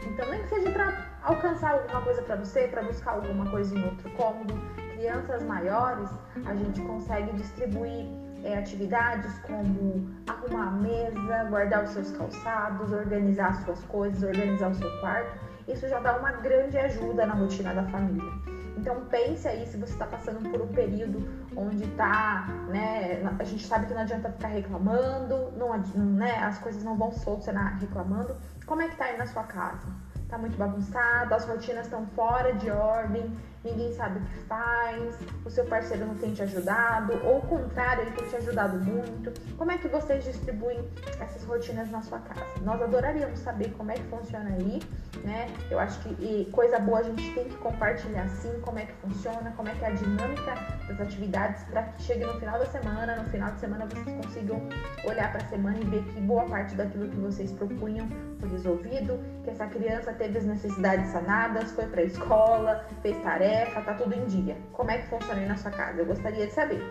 Então, 0.05 0.29
nem 0.29 0.41
que 0.41 0.49
seja 0.49 0.71
para 0.71 1.07
alcançar 1.23 1.73
alguma 1.73 2.01
coisa 2.01 2.21
para 2.23 2.35
você, 2.35 2.67
para 2.67 2.83
buscar 2.83 3.11
alguma 3.11 3.49
coisa 3.49 3.77
em 3.77 3.85
outro 3.85 4.09
cômodo, 4.11 4.53
crianças 4.93 5.43
maiores, 5.43 6.09
a 6.45 6.55
gente 6.55 6.81
consegue 6.81 7.33
distribuir 7.33 8.05
é, 8.43 8.57
atividades 8.57 9.37
como 9.39 10.09
arrumar 10.27 10.67
a 10.67 10.71
mesa, 10.71 11.43
guardar 11.49 11.83
os 11.83 11.91
seus 11.91 12.11
calçados, 12.11 12.91
organizar 12.91 13.49
as 13.49 13.63
suas 13.63 13.83
coisas, 13.83 14.23
organizar 14.23 14.71
o 14.71 14.75
seu 14.75 14.99
quarto. 14.99 15.39
Isso 15.67 15.87
já 15.87 15.99
dá 15.99 16.17
uma 16.17 16.31
grande 16.33 16.77
ajuda 16.77 17.25
na 17.25 17.33
rotina 17.33 17.73
da 17.73 17.83
família. 17.83 18.31
Então 18.77 19.05
pense 19.05 19.47
aí 19.47 19.65
se 19.67 19.77
você 19.77 19.93
está 19.93 20.07
passando 20.07 20.49
por 20.49 20.59
um 20.59 20.67
período 20.67 21.19
onde 21.55 21.87
tá, 21.89 22.45
né? 22.69 23.21
A 23.39 23.43
gente 23.43 23.65
sabe 23.65 23.85
que 23.85 23.93
não 23.93 24.01
adianta 24.01 24.31
ficar 24.31 24.49
reclamando, 24.49 25.51
não, 25.57 25.77
né, 25.77 26.37
as 26.37 26.57
coisas 26.59 26.83
não 26.83 26.95
vão 26.95 27.11
solucionar 27.11 27.77
reclamando. 27.79 28.35
Como 28.65 28.81
é 28.81 28.87
que 28.87 28.95
tá 28.95 29.05
aí 29.05 29.17
na 29.17 29.25
sua 29.27 29.43
casa? 29.43 29.87
Tá 30.29 30.37
muito 30.37 30.57
bagunçado, 30.57 31.33
as 31.33 31.45
rotinas 31.45 31.85
estão 31.85 32.05
fora 32.07 32.53
de 32.53 32.69
ordem, 32.71 33.35
ninguém 33.63 33.93
sabe 33.93 34.19
o 34.19 34.21
que 34.21 34.37
faz, 34.45 35.15
o 35.45 35.49
seu 35.49 35.65
parceiro 35.65 36.05
não 36.05 36.15
tem 36.15 36.33
te 36.33 36.41
ajudado, 36.41 37.13
ou 37.23 37.37
o 37.37 37.41
contrário, 37.41 38.03
ele 38.03 38.11
tem 38.11 38.27
te 38.27 38.35
ajudado 38.37 38.77
muito. 38.79 39.31
Como 39.57 39.71
é 39.71 39.77
que 39.77 39.87
vocês 39.87 40.23
distribuem 40.23 40.79
essas 41.19 41.43
rotinas 41.43 41.89
na 41.91 42.01
sua 42.01 42.19
casa? 42.19 42.45
Nós 42.61 42.81
adoraríamos 42.81 43.39
saber 43.39 43.71
como 43.77 43.91
é 43.91 43.95
que 43.95 44.03
funciona 44.03 44.49
aí, 44.49 44.81
né? 45.23 45.47
Eu 45.69 45.79
acho 45.79 45.99
que 45.99 46.49
coisa 46.51 46.79
boa 46.79 46.99
a 46.99 47.03
gente 47.03 47.33
tem 47.33 47.45
que 47.45 47.55
compartilhar 47.57 48.27
sim, 48.29 48.51
como 48.61 48.79
é 48.79 48.85
que 48.85 48.93
funciona, 48.93 49.53
como 49.55 49.69
é 49.69 49.75
que 49.75 49.85
é 49.85 49.87
a 49.87 49.91
dinâmica 49.91 50.55
das 50.87 51.01
atividades 51.01 51.63
para 51.65 51.83
que 51.83 52.01
chegue 52.03 52.25
no 52.25 52.33
final 52.39 52.57
da 52.57 52.65
semana, 52.65 53.15
no 53.17 53.29
final 53.29 53.51
de 53.51 53.59
semana 53.59 53.85
vocês 53.85 54.25
consigam 54.25 54.61
olhar 55.05 55.31
para 55.31 55.43
a 55.43 55.47
semana 55.49 55.77
e 55.79 55.85
ver 55.85 56.03
que 56.03 56.21
boa 56.21 56.45
parte 56.45 56.75
daquilo 56.75 57.09
que 57.09 57.17
vocês 57.17 57.51
propunham 57.51 58.07
foi 58.41 58.49
resolvido, 58.49 59.19
que 59.43 59.51
essa 59.51 59.67
criança 59.67 60.11
teve 60.13 60.39
as 60.39 60.45
necessidades 60.45 61.11
sanadas, 61.11 61.71
foi 61.71 61.85
para 61.85 62.01
a 62.01 62.05
escola, 62.05 62.85
fez 63.01 63.21
tarefa 63.23 63.81
tá 63.81 63.93
tudo 63.93 64.13
em 64.15 64.25
dia. 64.25 64.57
Como 64.73 64.89
é 64.89 64.97
que 64.97 65.07
funciona 65.07 65.39
aí 65.39 65.47
na 65.47 65.55
sua 65.55 65.71
casa? 65.71 65.99
Eu 65.99 66.05
gostaria 66.05 66.47
de 66.47 66.53
saber. 66.53 66.81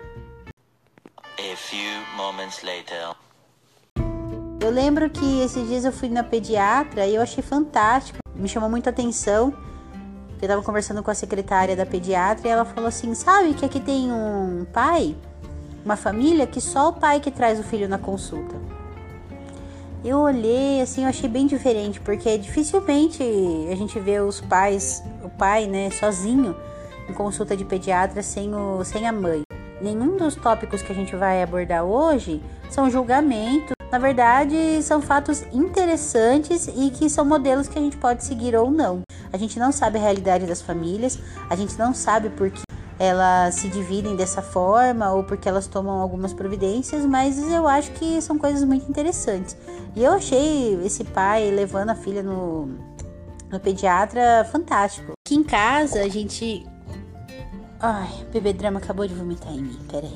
A 0.47 1.57
few 1.57 2.17
moments 2.17 2.63
later. 2.63 3.15
Eu 4.61 4.71
lembro 4.71 5.11
que 5.11 5.41
esses 5.41 5.67
dias 5.69 5.85
eu 5.85 5.93
fui 5.93 6.09
na 6.09 6.23
pediatra 6.23 7.07
e 7.07 7.15
eu 7.15 7.23
achei 7.23 7.43
fantástico, 7.43 8.19
me 8.35 8.49
chamou 8.49 8.71
muita 8.71 8.91
atenção. 8.91 9.53
Eu 10.41 10.49
tava 10.49 10.63
conversando 10.63 11.03
com 11.03 11.11
a 11.11 11.15
secretária 11.15 11.75
da 11.75 11.85
pediatra 11.85 12.47
e 12.47 12.51
ela 12.51 12.65
falou 12.65 12.89
assim: 12.89 13.15
"Sabe 13.15 13.55
que 13.55 13.65
aqui 13.65 13.81
tem 13.81 14.13
um 14.13 14.67
pai, 14.73 15.17
uma 15.85 15.97
família 15.97 16.47
que 16.47 16.61
só 16.61 16.91
o 16.91 16.93
pai 16.93 17.21
que 17.21 17.31
traz 17.31 17.59
o 17.59 17.63
filho 17.63 17.89
na 17.89 17.99
consulta". 17.99 18.80
Eu 20.03 20.19
olhei 20.21 20.81
assim, 20.81 21.03
eu 21.03 21.09
achei 21.09 21.29
bem 21.29 21.47
diferente, 21.47 22.01
porque 22.01 22.39
dificilmente 22.39 23.23
a 23.71 23.75
gente 23.75 23.99
vê 24.01 24.19
os 24.19 24.41
pais 24.41 25.03
pai, 25.41 25.67
né, 25.67 25.91
sozinho 25.91 26.55
em 27.09 27.15
consulta 27.15 27.57
de 27.57 27.65
pediatra 27.65 28.23
sem, 28.23 28.55
o, 28.55 28.85
sem 28.85 29.07
a 29.07 29.13
mãe. 29.13 29.43
Nenhum 29.81 30.19
dos 30.19 30.35
tópicos 30.37 30.83
que 30.83 30.93
a 30.93 30.95
gente 30.95 31.17
vai 31.17 31.43
abordar 31.43 31.83
hoje 31.83 32.43
são 32.69 32.91
julgamentos. 32.91 33.73
Na 33.91 33.99
verdade, 33.99 34.83
são 34.83 35.01
fatos 35.01 35.43
interessantes 35.53 36.69
e 36.69 36.91
que 36.91 37.09
são 37.09 37.25
modelos 37.25 37.69
que 37.69 37.79
a 37.79 37.83
gente 37.83 37.97
pode 37.97 38.23
seguir 38.23 38.55
ou 38.55 38.71
não. 38.71 39.01
A 39.33 39.37
gente 39.39 39.59
não 39.59 39.73
sabe 39.73 39.99
a 39.99 40.01
realidade 40.01 40.47
das 40.47 40.61
famílias, 40.61 41.19
a 41.49 41.57
gente 41.57 41.79
não 41.79 41.95
sabe 41.95 42.29
por 42.29 42.51
que 42.51 42.63
elas 43.01 43.55
se 43.55 43.69
dividem 43.69 44.15
dessa 44.15 44.43
forma 44.43 45.11
ou 45.11 45.25
porque 45.25 45.49
elas 45.49 45.67
tomam 45.67 46.03
algumas 46.03 46.35
providências, 46.35 47.07
mas 47.07 47.39
eu 47.51 47.67
acho 47.67 47.91
que 47.93 48.21
são 48.21 48.39
coisas 48.39 48.63
muito 48.63 48.87
interessantes. 48.91 49.57
E 49.97 50.05
eu 50.05 50.13
achei 50.13 50.79
esse 50.85 51.03
pai 51.03 51.51
levando 51.51 51.89
a 51.89 51.95
filha 51.95 52.23
no, 52.23 52.67
no 53.51 53.59
pediatra 53.59 54.47
fantástico. 54.53 55.13
Aqui 55.27 55.35
em 55.35 55.43
casa 55.43 56.03
a 56.03 56.09
gente 56.09 56.67
Ai, 57.81 58.11
o 58.29 58.31
bebê 58.31 58.53
drama 58.53 58.79
acabou 58.79 59.07
de 59.09 59.15
vomitar 59.15 59.55
em 59.55 59.63
mim, 59.63 59.79
peraí. 59.91 60.13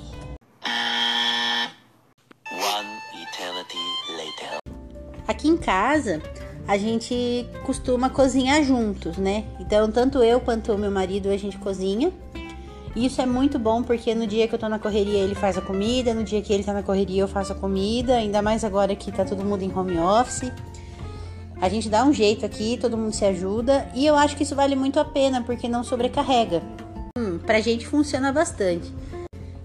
One 2.53 3.23
eternity 3.23 3.79
later. 4.19 4.59
Aqui 5.27 5.49
em 5.49 5.57
casa, 5.57 6.21
a 6.69 6.77
gente 6.77 7.49
costuma 7.65 8.11
cozinhar 8.11 8.63
juntos, 8.63 9.17
né? 9.17 9.45
Então, 9.59 9.91
tanto 9.91 10.23
eu 10.23 10.41
quanto 10.41 10.71
o 10.73 10.79
meu 10.79 10.91
marido, 10.91 11.31
a 11.31 11.39
gente 11.39 11.57
cozinha. 11.57 12.13
E 12.95 13.07
isso 13.07 13.21
é 13.21 13.27
muito 13.27 13.59
bom 13.59 13.83
porque 13.83 14.15
no 14.15 14.27
dia 14.27 14.47
que 14.47 14.55
eu 14.55 14.59
tô 14.59 14.69
na 14.69 14.79
correria, 14.79 15.19
ele 15.19 15.35
faz 15.35 15.59
a 15.59 15.61
comida, 15.61 16.15
no 16.15 16.23
dia 16.23 16.41
que 16.41 16.53
ele 16.53 16.63
tá 16.63 16.73
na 16.73 16.83
correria, 16.83 17.23
eu 17.23 17.29
faço 17.29 17.53
a 17.53 17.57
comida, 17.57 18.15
ainda 18.15 18.41
mais 18.41 18.63
agora 18.63 18.95
que 18.95 19.11
tá 19.11 19.25
todo 19.25 19.45
mundo 19.45 19.63
em 19.63 19.77
home 19.77 19.99
office. 19.99 20.53
A 21.61 21.69
gente 21.69 21.89
dá 21.89 22.05
um 22.05 22.13
jeito 22.13 22.47
aqui, 22.47 22.77
todo 22.81 22.97
mundo 22.97 23.13
se 23.13 23.25
ajuda, 23.25 23.89
e 23.95 24.07
eu 24.07 24.15
acho 24.15 24.37
que 24.37 24.43
isso 24.43 24.55
vale 24.55 24.77
muito 24.77 25.01
a 25.01 25.05
pena 25.05 25.43
porque 25.43 25.69
não 25.69 25.83
sobrecarrega. 25.83 26.63
Hum, 27.19 27.39
pra 27.39 27.61
gente 27.61 27.87
funciona 27.87 28.33
bastante. 28.33 28.93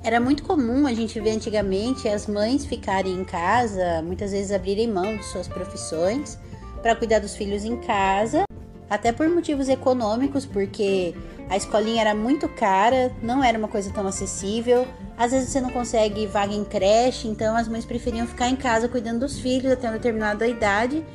Era 0.04 0.20
muito 0.20 0.44
comum 0.44 0.88
a 0.88 0.94
gente 0.94 1.20
ver 1.20 1.32
antigamente 1.32 2.08
as 2.08 2.26
mães 2.26 2.66
ficarem 2.66 3.14
em 3.14 3.26
casa, 3.26 4.02
muitas 4.02 4.32
vezes 4.32 4.52
abrirem 4.52 4.88
mão 4.88 5.18
de 5.18 5.26
suas 5.26 5.48
profissões 5.48 6.40
para 6.82 6.96
cuidar 6.96 7.20
dos 7.20 7.36
filhos 7.36 7.66
em 7.66 7.76
casa, 7.78 8.46
até 8.89 9.12
por 9.12 9.29
motivos 9.29 9.69
econômicos, 9.69 10.46
porque 10.46 11.13
a 11.50 11.55
escolinha 11.55 12.01
era 12.01 12.15
muito 12.15 12.48
cara, 12.50 13.12
não 13.22 13.43
era 13.43 13.58
uma 13.58 13.67
coisa 13.67 13.91
tão 13.91 14.08
acessível. 14.08 14.88
Às 15.17 15.31
vezes 15.31 15.50
você 15.50 15.62
não 15.62 15.69
consegue 15.69 16.25
vaga 16.25 16.53
em 16.53 16.63
creche, 16.63 17.27
então 17.27 17.55
as 17.55 17.67
mães 17.67 17.86
preferiam 17.86 18.25
ficar 18.25 18.50
em 18.50 18.55
casa 18.55 18.88
cuidando 18.88 19.19
dos 19.19 19.38
filhos 19.39 19.72
até 19.72 19.88
uma 19.88 19.98
determinada 19.98 20.48
idade. 20.48 21.05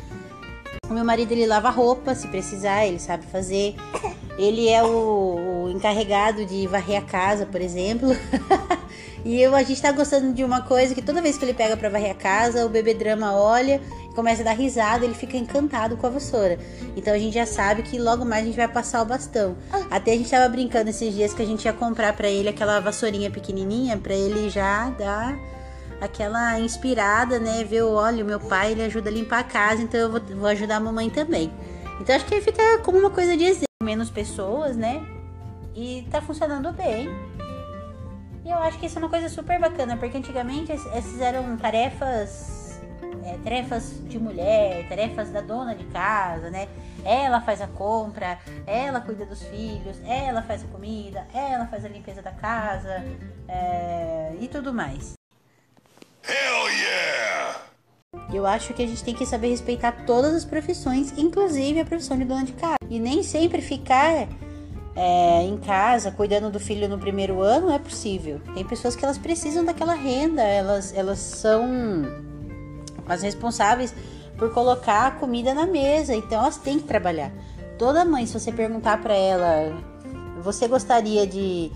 O 0.89 0.93
meu 0.93 1.05
marido 1.05 1.33
ele 1.33 1.47
lava 1.47 1.71
roupa, 1.71 2.15
se 2.15 2.29
precisar, 2.29 2.87
ele 2.87 2.99
sabe 2.99 3.25
fazer. 3.27 3.75
Ele 4.37 4.69
é 4.69 4.83
o, 4.83 5.65
o 5.65 5.71
encarregado 5.71 6.45
de 6.45 6.67
varrer 6.67 6.99
a 6.99 7.03
casa, 7.03 7.47
por 7.47 7.61
exemplo. 7.61 8.09
e 9.25 9.41
eu, 9.41 9.55
a 9.55 9.63
gente 9.63 9.81
tá 9.81 9.91
gostando 9.91 10.35
de 10.35 10.45
uma 10.45 10.61
coisa 10.61 10.95
que 10.95 11.01
toda 11.01 11.23
vez 11.23 11.39
que 11.39 11.45
ele 11.45 11.55
pega 11.55 11.77
para 11.77 11.89
varrer 11.89 12.11
a 12.11 12.15
casa, 12.15 12.67
o 12.67 12.69
bebê 12.69 12.93
drama 12.93 13.35
olha 13.35 13.81
começa 14.15 14.43
a 14.43 14.45
dar 14.45 14.53
risada, 14.53 15.05
ele 15.05 15.15
fica 15.15 15.37
encantado 15.37 15.97
com 15.97 16.07
a 16.07 16.11
vassoura. 16.11 16.59
Então 16.97 17.13
a 17.13 17.19
gente 17.19 17.35
já 17.35 17.47
sabe 17.47 17.83
que 17.83 17.99
logo 17.99 18.25
mais 18.25 18.43
a 18.43 18.47
gente 18.47 18.57
vai 18.57 18.69
passar 18.69 19.03
o 19.03 19.05
bastão. 19.05 19.57
Até 19.91 20.13
a 20.13 20.17
gente 20.17 20.31
tava 20.31 20.49
brincando 20.49 20.91
esses 20.91 21.13
dias 21.15 21.33
que 21.33 21.43
a 21.43 21.47
gente 21.47 21.65
ia 21.65 21.73
comprar 21.73 22.13
para 22.13 22.29
ele 22.29 22.49
aquela 22.49 22.79
vassourinha 22.81 23.31
pequenininha 23.31 23.97
para 23.97 24.15
ele 24.15 24.49
já 24.51 24.91
dar 24.91 25.37
aquela 26.01 26.61
inspirada, 26.61 27.39
né? 27.39 27.65
Ver, 27.65 27.83
olha, 27.83 28.23
o 28.23 28.27
meu 28.27 28.39
pai 28.39 28.73
ele 28.73 28.83
ajuda 28.83 29.09
a 29.09 29.13
limpar 29.13 29.41
a 29.41 29.45
casa, 29.45 29.83
então 29.83 29.99
eu 29.99 30.11
vou, 30.11 30.21
vou 30.21 30.47
ajudar 30.49 30.77
a 30.77 30.81
mamãe 30.81 31.09
também. 31.11 31.51
Então 32.01 32.15
acho 32.15 32.27
que 32.27 32.41
fica 32.41 32.79
como 32.85 32.99
uma 32.99 33.11
coisa 33.11 33.37
de 33.37 33.45
exemplo, 33.45 33.67
menos 33.83 34.11
pessoas, 34.11 34.77
né? 34.77 35.03
E 35.75 36.07
tá 36.11 36.21
funcionando 36.21 36.73
bem. 36.73 37.09
E 38.45 38.51
eu 38.51 38.59
acho 38.59 38.79
que 38.79 38.87
isso 38.87 38.99
é 38.99 39.03
uma 39.03 39.09
coisa 39.09 39.29
super 39.29 39.59
bacana, 39.59 39.97
porque 39.97 40.19
antigamente 40.19 40.71
essas 40.71 41.21
eram 41.21 41.57
tarefas 41.57 42.65
é, 43.25 43.39
tarefas 43.43 43.95
de 44.07 44.19
mulher, 44.19 44.87
tarefas 44.89 45.31
da 45.31 45.41
dona 45.41 45.75
de 45.75 45.85
casa, 45.87 46.51
né? 46.51 46.69
Ela 47.05 47.41
faz 47.41 47.61
a 47.61 47.67
compra, 47.67 48.39
ela 48.67 49.01
cuida 49.01 49.25
dos 49.25 49.43
filhos, 49.43 49.97
ela 50.07 50.43
faz 50.43 50.63
a 50.63 50.67
comida, 50.69 51.27
ela 51.33 51.67
faz 51.67 51.85
a 51.85 51.89
limpeza 51.89 52.21
da 52.21 52.33
casa 52.33 53.03
é, 53.49 54.35
e 54.39 54.47
tudo 54.49 54.73
mais. 54.73 55.15
Hell 56.27 56.69
yeah! 56.69 57.61
Eu 58.33 58.47
acho 58.47 58.73
que 58.75 58.83
a 58.83 58.87
gente 58.87 59.03
tem 59.03 59.15
que 59.15 59.27
saber 59.27 59.49
respeitar 59.49 60.05
todas 60.07 60.35
as 60.35 60.45
profissões, 60.45 61.17
inclusive 61.19 61.81
a 61.81 61.85
profissão 61.85 62.17
de 62.17 62.25
dona 62.25 62.45
de 62.45 62.53
casa. 62.53 62.79
E 62.89 62.99
nem 62.99 63.23
sempre 63.23 63.61
ficar 63.61 64.29
é, 64.97 65.43
em 65.43 65.57
casa 65.57 66.11
cuidando 66.11 66.51
do 66.51 66.61
filho 66.61 66.89
no 66.89 66.99
primeiro 66.99 67.41
ano 67.41 67.71
é 67.71 67.79
possível. 67.79 68.41
Tem 68.55 68.65
pessoas 68.65 68.95
que 68.95 69.05
elas 69.05 69.19
precisam 69.19 69.65
daquela 69.65 69.95
renda, 69.95 70.43
elas, 70.43 70.95
elas 70.97 71.19
são 71.19 71.65
as 73.07 73.23
responsáveis 73.23 73.95
por 74.39 74.53
colocar 74.53 75.07
a 75.07 75.11
comida 75.11 75.53
na 75.53 75.67
mesa. 75.67 76.15
Então 76.15 76.41
elas 76.41 76.57
têm 76.57 76.79
que 76.79 76.85
trabalhar. 76.85 77.33
Toda 77.79 78.05
mãe, 78.05 78.25
se 78.27 78.39
você 78.39 78.53
perguntar 78.53 79.03
para 79.03 79.15
ela, 79.15 79.77
você 80.43 80.69
gostaria 80.69 81.27
de, 81.27 81.73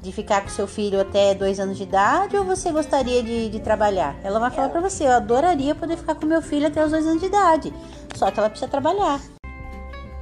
de 0.00 0.12
ficar 0.12 0.42
com 0.42 0.48
seu 0.48 0.68
filho 0.68 1.00
até 1.00 1.34
dois 1.34 1.58
anos 1.58 1.76
de 1.76 1.82
idade 1.82 2.36
ou 2.36 2.44
você 2.44 2.70
gostaria 2.70 3.20
de, 3.20 3.48
de 3.48 3.58
trabalhar? 3.58 4.16
Ela 4.22 4.38
vai 4.38 4.50
falar 4.50 4.68
para 4.68 4.80
você, 4.80 5.04
eu 5.04 5.12
adoraria 5.12 5.74
poder 5.74 5.96
ficar 5.96 6.14
com 6.14 6.24
meu 6.24 6.40
filho 6.40 6.68
até 6.68 6.84
os 6.84 6.92
dois 6.92 7.04
anos 7.04 7.20
de 7.20 7.26
idade. 7.26 7.74
Só 8.14 8.30
que 8.30 8.38
ela 8.38 8.48
precisa 8.48 8.70
trabalhar. 8.70 9.20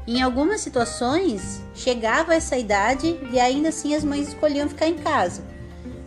Em 0.09 0.23
algumas 0.23 0.63
situações, 0.63 1.63
chegava 1.75 2.35
essa 2.35 2.57
idade 2.57 3.21
e 3.31 3.39
ainda 3.39 3.69
assim 3.69 3.95
as 3.95 4.03
mães 4.03 4.29
escolhiam 4.29 4.67
ficar 4.67 4.89
em 4.89 4.97
casa 4.97 5.43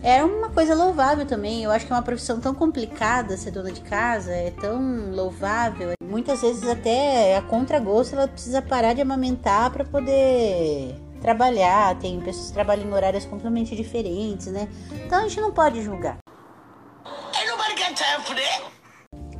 é 0.03 0.23
uma 0.23 0.49
coisa 0.49 0.73
louvável 0.73 1.25
também. 1.25 1.63
Eu 1.63 1.71
acho 1.71 1.85
que 1.85 1.93
é 1.93 1.95
uma 1.95 2.01
profissão 2.01 2.39
tão 2.39 2.53
complicada 2.53 3.37
ser 3.37 3.51
dona 3.51 3.71
de 3.71 3.81
casa, 3.81 4.31
é 4.31 4.51
tão 4.51 5.11
louvável. 5.11 5.91
Muitas 6.03 6.41
vezes 6.41 6.67
até 6.67 7.37
a 7.37 7.41
contragosto 7.41 8.15
ela 8.15 8.27
precisa 8.27 8.61
parar 8.61 8.93
de 8.93 9.01
amamentar 9.01 9.71
para 9.71 9.85
poder 9.85 10.95
trabalhar. 11.21 11.97
Tem 11.99 12.19
pessoas 12.19 12.47
que 12.47 12.53
trabalham 12.53 12.87
em 12.87 12.93
horários 12.93 13.25
completamente 13.25 13.75
diferentes, 13.75 14.47
né? 14.47 14.67
Então 15.05 15.19
a 15.19 15.27
gente 15.27 15.39
não 15.39 15.51
pode 15.51 15.81
julgar. 15.83 16.17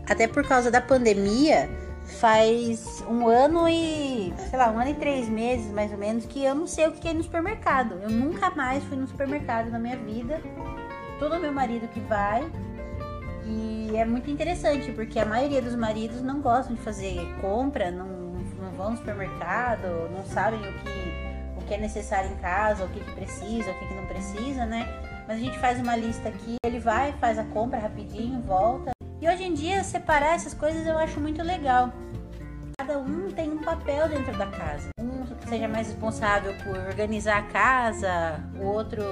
Até 0.08 0.28
por 0.28 0.48
causa 0.48 0.70
da 0.70 0.82
pandemia, 0.82 1.70
faz 2.20 3.04
um 3.10 3.28
ano 3.28 3.68
e, 3.68 4.34
sei 4.50 4.60
lá, 4.60 4.70
um 4.72 4.80
ano 4.80 4.92
e 4.92 4.94
três 4.96 5.30
meses 5.30 5.72
mais 5.72 5.92
ou 5.92 5.98
menos 5.98 6.26
que 6.26 6.44
eu 6.44 6.54
não 6.54 6.68
sei 6.68 6.88
o 6.88 6.92
que 6.92 7.08
é 7.08 7.12
ir 7.12 7.16
no 7.16 7.24
supermercado. 7.24 7.94
Eu 8.02 8.10
nunca 8.10 8.50
mais 8.52 8.84
fui 8.84 8.98
no 8.98 9.08
supermercado 9.08 9.70
na 9.70 9.80
minha 9.80 9.98
vida. 9.98 10.42
Todo 11.20 11.40
meu 11.40 11.52
marido 11.52 11.88
que 11.88 12.00
vai. 12.02 12.50
E 13.46 13.96
é 13.96 14.06
muito 14.06 14.30
interessante, 14.30 14.92
porque 14.92 15.20
a 15.20 15.26
maioria 15.26 15.62
dos 15.62 15.76
maridos 15.76 16.22
não 16.22 16.42
gostam 16.42 16.76
de 16.76 16.82
fazer 16.82 17.20
compra, 17.42 17.92
não, 17.92 18.08
não 18.60 18.72
vão 18.72 18.92
no 18.92 18.98
supermercado, 18.98 20.10
não 20.12 20.24
sabem 20.24 20.60
o 20.60 20.74
que, 20.74 21.60
o 21.60 21.66
que 21.68 21.74
é 21.74 21.78
necessário 21.78 22.32
em 22.32 22.36
casa, 22.36 22.86
o 22.86 22.90
que, 22.90 23.00
que 23.00 23.12
precisa, 23.12 23.72
o 23.72 23.80
que, 23.80 23.88
que 23.88 23.94
não 23.94 24.06
precisa, 24.06 24.66
né? 24.66 24.88
Mas 25.28 25.38
a 25.38 25.40
gente 25.40 25.58
faz 25.60 25.80
uma 25.80 25.96
lista 25.96 26.30
aqui, 26.30 26.56
ele 26.64 26.80
vai, 26.80 27.14
faz 27.14 27.38
a 27.38 27.44
compra 27.46 27.80
rapidinho, 27.80 28.42
volta. 28.42 28.92
E 29.22 29.30
hoje 29.30 29.44
em 29.44 29.54
dia, 29.54 29.84
separar 29.84 30.34
essas 30.34 30.56
coisas 30.56 30.88
eu 30.88 30.98
acho 30.98 31.20
muito 31.20 31.44
legal. 31.44 31.94
Cada 32.76 32.98
um 32.98 33.32
tem 33.32 33.52
um 33.52 33.60
papel 33.60 34.10
dentro 34.10 34.36
da 34.36 34.48
casa. 34.48 34.90
Um 35.00 35.12
seja 35.48 35.68
mais 35.68 35.90
responsável 35.90 36.56
por 36.64 36.76
organizar 36.76 37.38
a 37.38 37.44
casa, 37.44 38.44
o 38.60 38.66
outro 38.66 39.04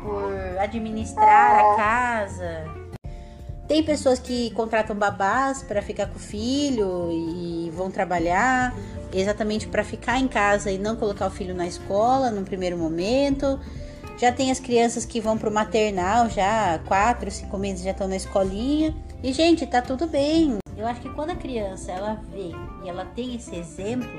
por 0.00 0.58
administrar 0.60 1.58
a 1.58 1.76
casa. 1.76 2.64
Tem 3.66 3.82
pessoas 3.82 4.20
que 4.20 4.52
contratam 4.52 4.94
babás 4.94 5.64
para 5.64 5.82
ficar 5.82 6.06
com 6.06 6.16
o 6.16 6.20
filho 6.20 7.10
e 7.10 7.68
vão 7.74 7.90
trabalhar 7.90 8.72
exatamente 9.12 9.66
para 9.66 9.82
ficar 9.82 10.20
em 10.20 10.28
casa 10.28 10.70
e 10.70 10.78
não 10.78 10.94
colocar 10.94 11.26
o 11.26 11.30
filho 11.30 11.56
na 11.56 11.66
escola 11.66 12.30
num 12.30 12.44
primeiro 12.44 12.78
momento. 12.78 13.58
Já 14.16 14.30
tem 14.30 14.52
as 14.52 14.60
crianças 14.60 15.04
que 15.04 15.20
vão 15.20 15.36
para 15.36 15.50
o 15.50 15.52
maternal, 15.52 16.30
já 16.30 16.78
quatro, 16.86 17.28
cinco 17.32 17.58
meses 17.58 17.82
já 17.82 17.90
estão 17.90 18.06
na 18.06 18.16
escolinha. 18.16 18.94
E 19.22 19.32
gente, 19.32 19.66
tá 19.66 19.80
tudo 19.80 20.06
bem. 20.06 20.58
Eu 20.76 20.86
acho 20.86 21.00
que 21.00 21.08
quando 21.10 21.30
a 21.30 21.36
criança 21.36 21.90
ela 21.90 22.20
vê 22.30 22.50
e 22.84 22.88
ela 22.88 23.04
tem 23.04 23.34
esse 23.34 23.56
exemplo, 23.56 24.10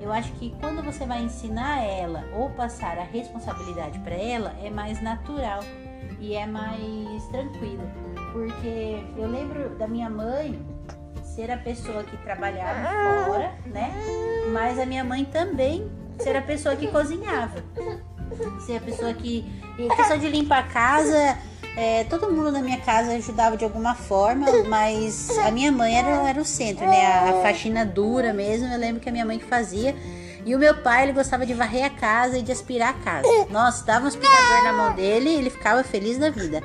eu 0.00 0.12
acho 0.12 0.32
que 0.32 0.54
quando 0.60 0.82
você 0.82 1.04
vai 1.04 1.22
ensinar 1.22 1.82
ela 1.82 2.24
ou 2.34 2.50
passar 2.50 2.98
a 2.98 3.04
responsabilidade 3.04 3.98
para 4.00 4.14
ela, 4.14 4.54
é 4.62 4.70
mais 4.70 5.02
natural 5.02 5.60
e 6.20 6.34
é 6.34 6.46
mais 6.46 7.24
tranquilo. 7.30 7.90
Porque 8.32 9.02
eu 9.16 9.28
lembro 9.28 9.70
da 9.76 9.86
minha 9.86 10.08
mãe 10.08 10.60
ser 11.22 11.50
a 11.50 11.56
pessoa 11.56 12.04
que 12.04 12.16
trabalhava 12.18 13.26
fora, 13.26 13.54
né? 13.66 13.92
Mas 14.52 14.78
a 14.78 14.86
minha 14.86 15.04
mãe 15.04 15.24
também 15.24 15.90
ser 16.18 16.36
a 16.36 16.42
pessoa 16.42 16.76
que 16.76 16.86
cozinhava. 16.88 17.62
Ser 18.64 18.76
a 18.76 18.80
pessoa 18.80 19.12
que. 19.12 19.44
E 19.78 19.88
questão 19.96 20.18
de 20.18 20.28
limpar 20.28 20.60
a 20.60 20.68
casa, 20.68 21.38
é, 21.76 22.04
todo 22.04 22.30
mundo 22.30 22.52
na 22.52 22.60
minha 22.60 22.78
casa 22.78 23.12
ajudava 23.12 23.56
de 23.56 23.64
alguma 23.64 23.94
forma, 23.94 24.46
mas 24.68 25.30
a 25.38 25.50
minha 25.50 25.72
mãe 25.72 25.96
era, 25.96 26.28
era 26.28 26.40
o 26.40 26.44
centro, 26.44 26.86
né? 26.86 27.06
A, 27.06 27.30
a 27.30 27.42
faxina 27.42 27.84
dura 27.84 28.32
mesmo, 28.32 28.66
eu 28.66 28.78
lembro 28.78 29.00
que 29.00 29.08
a 29.08 29.12
minha 29.12 29.24
mãe 29.24 29.38
fazia. 29.38 29.94
E 30.44 30.56
o 30.56 30.58
meu 30.58 30.82
pai, 30.82 31.04
ele 31.04 31.12
gostava 31.12 31.46
de 31.46 31.54
varrer 31.54 31.84
a 31.84 31.90
casa 31.90 32.36
e 32.36 32.42
de 32.42 32.50
aspirar 32.50 32.90
a 32.90 32.92
casa. 32.94 33.28
Nossa, 33.48 33.84
dava 33.84 34.04
um 34.04 34.08
aspirador 34.08 34.64
na 34.64 34.72
mão 34.72 34.94
dele 34.94 35.30
e 35.30 35.34
ele 35.36 35.50
ficava 35.50 35.84
feliz 35.84 36.18
da 36.18 36.30
vida. 36.30 36.60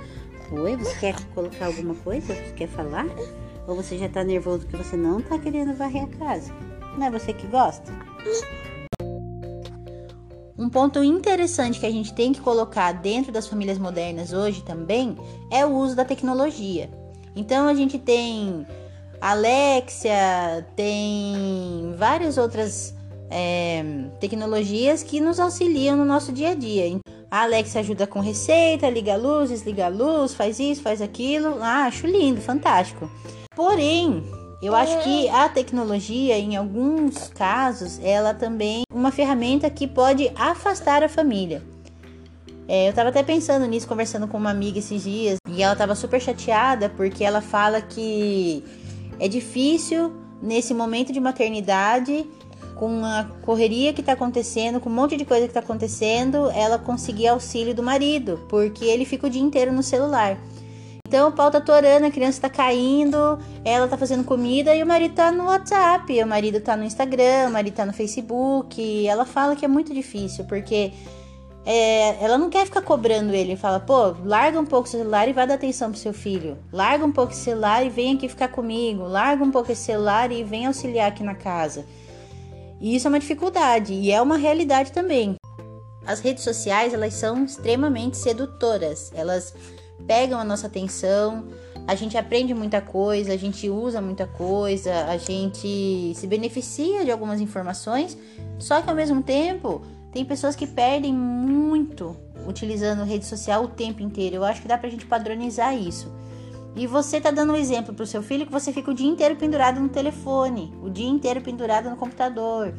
Oi, 0.52 0.76
você 0.76 0.96
quer 0.96 1.16
colocar 1.36 1.68
alguma 1.68 1.94
coisa? 1.96 2.34
Você 2.34 2.54
quer 2.56 2.68
falar? 2.68 3.06
Ou 3.68 3.76
você 3.76 3.98
já 3.98 4.10
tá 4.10 4.24
nervoso 4.24 4.66
que 4.66 4.76
você 4.76 4.98
não 4.98 5.22
tá 5.22 5.38
querendo 5.38 5.76
varrer 5.76 6.06
a 6.06 6.08
casa? 6.08 6.52
Não 6.98 7.06
é 7.06 7.12
você 7.12 7.34
que 7.34 7.46
gosta? 7.48 7.92
Um 10.58 10.70
ponto 10.70 11.04
interessante 11.04 11.80
que 11.80 11.86
a 11.86 11.92
gente 11.92 12.14
tem 12.14 12.34
que 12.34 12.42
colocar 12.42 12.92
dentro 12.92 13.32
das 13.32 13.48
famílias 13.48 13.78
modernas 13.78 14.34
hoje 14.34 14.64
também 14.64 15.16
é 15.52 15.66
o 15.66 15.70
uso 15.70 15.96
da 15.96 16.04
tecnologia. 16.04 16.90
Então 17.36 17.68
a 17.68 17.76
gente 17.76 18.00
tem 18.00 18.66
Alexia, 19.22 20.66
tem 20.76 21.94
várias 21.96 22.38
outras 22.38 22.96
é, 23.30 23.84
tecnologias 24.20 25.04
que 25.04 25.20
nos 25.20 25.40
auxiliam 25.40 25.96
no 25.96 26.06
nosso 26.06 26.32
dia 26.32 26.50
a 26.50 26.56
dia. 26.56 27.00
A 27.30 27.44
Alex 27.44 27.76
ajuda 27.76 28.08
com 28.08 28.20
receita, 28.20 28.90
liga 28.90 29.14
a 29.14 29.18
luz, 29.18 29.50
desliga 29.50 29.86
a 29.86 29.90
luz, 29.90 30.34
faz 30.34 30.60
isso, 30.60 30.82
faz 30.82 31.02
aquilo. 31.02 31.58
Ah, 31.62 31.86
acho 31.86 32.08
lindo, 32.08 32.40
fantástico. 32.42 33.10
Porém, 33.56 34.24
eu 34.62 34.76
acho 34.76 34.98
que 35.04 35.30
a 35.30 35.48
tecnologia, 35.48 36.38
em 36.38 36.56
alguns 36.56 37.28
casos, 37.30 38.00
ela 38.02 38.34
também 38.34 38.82
é 38.90 38.96
uma 38.96 39.12
ferramenta 39.12 39.70
que 39.70 39.88
pode 39.88 40.32
afastar 40.36 41.04
a 41.04 41.10
família. 41.10 41.62
É, 42.68 42.90
eu 42.90 42.94
tava 42.94 43.10
até 43.10 43.24
pensando 43.24 43.66
nisso, 43.66 43.88
conversando 43.88 44.28
com 44.28 44.38
uma 44.38 44.50
amiga 44.50 44.80
esses 44.80 45.04
dias, 45.04 45.38
e 45.48 45.62
ela 45.62 45.76
tava 45.76 45.96
super 45.96 46.20
chateada 46.20 46.90
porque 46.90 47.24
ela 47.24 47.40
fala 47.40 47.82
que 47.82 48.64
é 49.20 49.28
difícil 49.28 50.14
nesse 50.42 50.74
momento 50.74 51.14
de 51.14 51.20
maternidade, 51.20 52.28
com 52.76 53.04
a 53.06 53.26
correria 53.44 53.94
que 53.94 54.04
tá 54.04 54.14
acontecendo, 54.14 54.80
com 54.80 54.90
um 54.90 54.94
monte 54.94 55.18
de 55.18 55.26
coisa 55.26 55.48
que 55.48 55.54
tá 55.54 55.60
acontecendo, 55.60 56.50
ela 56.52 56.78
conseguir 56.78 57.28
auxílio 57.28 57.74
do 57.74 57.82
marido, 57.82 58.40
porque 58.50 58.86
ele 58.86 59.06
fica 59.06 59.28
o 59.28 59.30
dia 59.30 59.42
inteiro 59.42 59.72
no 59.72 59.82
celular. 59.82 60.38
Então 61.08 61.30
o 61.30 61.32
pau 61.32 61.50
tá 61.50 61.62
torando, 61.62 62.06
a 62.06 62.12
criança 62.12 62.42
tá 62.42 62.50
caindo, 62.50 63.40
ela 63.64 63.88
tá 63.88 63.98
fazendo 63.98 64.26
comida 64.26 64.76
e 64.76 64.84
o 64.84 64.86
marido 64.86 65.16
tá 65.16 65.32
no 65.32 65.46
WhatsApp, 65.46 66.22
o 66.22 66.28
marido 66.28 66.60
tá 66.60 66.76
no 66.76 66.84
Instagram, 66.84 67.48
o 67.48 67.52
marido 67.52 67.74
tá 67.74 67.86
no 67.86 67.94
Facebook. 67.94 69.08
Ela 69.08 69.24
fala 69.26 69.56
que 69.56 69.64
é 69.64 69.70
muito 69.70 69.94
difícil, 69.94 70.44
porque 70.44 70.92
é, 71.66 72.22
ela 72.22 72.38
não 72.38 72.50
quer 72.50 72.66
ficar 72.66 72.82
cobrando 72.82 73.34
ele. 73.34 73.56
Fala, 73.56 73.80
pô, 73.80 74.16
larga 74.26 74.60
um 74.60 74.66
pouco 74.66 74.86
o 74.86 74.92
celular 74.92 75.30
e 75.30 75.34
vai 75.34 75.48
dar 75.48 75.54
atenção 75.54 75.92
pro 75.92 76.00
seu 76.00 76.14
filho. 76.14 76.58
Larga 76.74 77.06
um 77.06 77.12
pouco 77.12 77.32
o 77.32 77.36
celular 77.36 77.86
e 77.86 77.90
vem 77.90 78.16
aqui 78.16 78.28
ficar 78.28 78.50
comigo. 78.50 79.04
Larga 79.04 79.46
um 79.46 79.52
pouco 79.52 79.72
esse 79.72 79.84
celular 79.84 80.30
e 80.30 80.44
vem 80.44 80.66
auxiliar 80.66 81.08
aqui 81.08 81.24
na 81.24 81.36
casa. 81.36 81.86
E 82.82 82.98
isso 82.98 83.08
é 83.08 83.10
uma 83.10 83.20
dificuldade 83.20 83.94
e 83.94 84.12
é 84.12 84.22
uma 84.22 84.36
realidade 84.36 84.92
também. 84.92 85.36
As 86.06 86.20
redes 86.20 86.44
sociais, 86.44 86.94
elas 86.94 87.14
são 87.14 87.46
extremamente 87.46 88.18
sedutoras. 88.18 89.10
Elas 89.16 89.54
pegam 90.08 90.40
a 90.40 90.44
nossa 90.44 90.68
atenção, 90.68 91.46
a 91.86 91.94
gente 91.96 92.18
aprende 92.18 92.54
muita 92.54 92.82
coisa, 92.82 93.34
a 93.34 93.38
gente 93.38 93.70
usa 93.70 94.02
muita 94.02 94.26
coisa, 94.26 95.06
a 95.06 95.18
gente 95.18 96.14
se 96.16 96.28
beneficia 96.28 97.06
de 97.06 97.12
algumas 97.12 97.42
informações, 97.42 98.18
só 98.58 98.82
que 98.82 98.90
ao 98.90 98.96
mesmo 98.96 99.22
tempo 99.22 99.82
tem 100.12 100.26
pessoas 100.26 100.56
que 100.56 100.66
perdem 100.66 101.14
muito 101.14 102.16
utilizando 102.48 103.04
rede 103.04 103.26
social 103.26 103.64
o 103.64 103.68
tempo 103.68 104.02
inteiro. 104.02 104.38
Eu 104.38 104.44
acho 104.44 104.62
que 104.62 104.68
dá 104.68 104.78
pra 104.78 104.90
gente 104.90 105.06
padronizar 105.06 105.78
isso. 105.78 106.12
E 106.76 106.86
você 106.86 107.20
tá 107.20 107.32
dando 107.32 107.54
um 107.54 107.56
exemplo 107.56 107.94
pro 107.94 108.06
seu 108.06 108.22
filho 108.22 108.46
que 108.46 108.52
você 108.52 108.72
fica 108.72 108.92
o 108.92 108.94
dia 108.94 109.08
inteiro 109.08 109.36
pendurado 109.36 109.80
no 109.80 109.90
telefone, 109.90 110.74
o 110.82 110.90
dia 110.90 111.08
inteiro 111.08 111.42
pendurado 111.42 111.90
no 111.90 111.96
computador. 111.96 112.74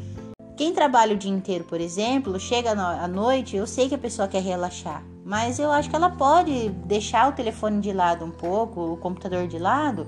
Quem 0.56 0.72
trabalha 0.72 1.14
o 1.14 1.18
dia 1.18 1.30
inteiro, 1.30 1.64
por 1.64 1.80
exemplo, 1.80 2.38
chega 2.38 2.72
à 2.72 3.08
noite, 3.08 3.56
eu 3.56 3.66
sei 3.66 3.88
que 3.88 3.94
a 3.94 3.98
pessoa 3.98 4.28
quer 4.28 4.42
relaxar, 4.42 5.04
mas 5.28 5.58
eu 5.58 5.70
acho 5.70 5.90
que 5.90 5.94
ela 5.94 6.08
pode 6.08 6.70
deixar 6.86 7.28
o 7.28 7.32
telefone 7.32 7.82
de 7.82 7.92
lado 7.92 8.24
um 8.24 8.30
pouco, 8.30 8.80
o 8.80 8.96
computador 8.96 9.46
de 9.46 9.58
lado, 9.58 10.06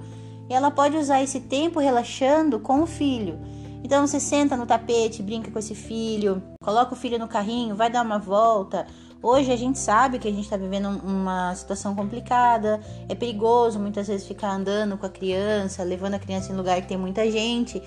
e 0.48 0.54
ela 0.54 0.70
pode 0.70 0.96
usar 0.96 1.22
esse 1.22 1.40
tempo 1.40 1.78
relaxando 1.78 2.58
com 2.58 2.80
o 2.80 2.86
filho. 2.86 3.38
Então 3.84 4.06
você 4.06 4.18
senta 4.18 4.56
no 4.56 4.64
tapete, 4.64 5.22
brinca 5.22 5.50
com 5.50 5.58
esse 5.58 5.74
filho, 5.74 6.42
coloca 6.62 6.94
o 6.94 6.96
filho 6.96 7.18
no 7.18 7.28
carrinho, 7.28 7.76
vai 7.76 7.90
dar 7.90 8.00
uma 8.00 8.18
volta. 8.18 8.86
Hoje 9.22 9.52
a 9.52 9.56
gente 9.56 9.78
sabe 9.78 10.18
que 10.18 10.26
a 10.26 10.30
gente 10.30 10.44
está 10.44 10.56
vivendo 10.56 10.88
uma 10.88 11.54
situação 11.54 11.94
complicada, 11.94 12.80
é 13.06 13.14
perigoso 13.14 13.78
muitas 13.78 14.08
vezes 14.08 14.26
ficar 14.26 14.52
andando 14.52 14.96
com 14.96 15.04
a 15.04 15.10
criança, 15.10 15.82
levando 15.82 16.14
a 16.14 16.18
criança 16.18 16.50
em 16.50 16.56
lugar 16.56 16.80
que 16.80 16.88
tem 16.88 16.96
muita 16.96 17.30
gente, 17.30 17.82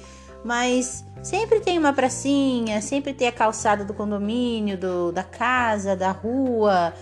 mas 0.45 1.03
sempre 1.23 1.61
tem 1.61 1.79
uma 1.79 1.93
pracinha, 1.93 2.79
sempre 2.79 3.11
tem 3.11 3.27
a 3.27 3.31
calçada 3.31 3.83
do 3.83 3.95
condomínio, 3.95 4.77
do, 4.77 5.11
da 5.11 5.23
casa, 5.23 5.95
da 5.95 6.11
rua, 6.11 6.93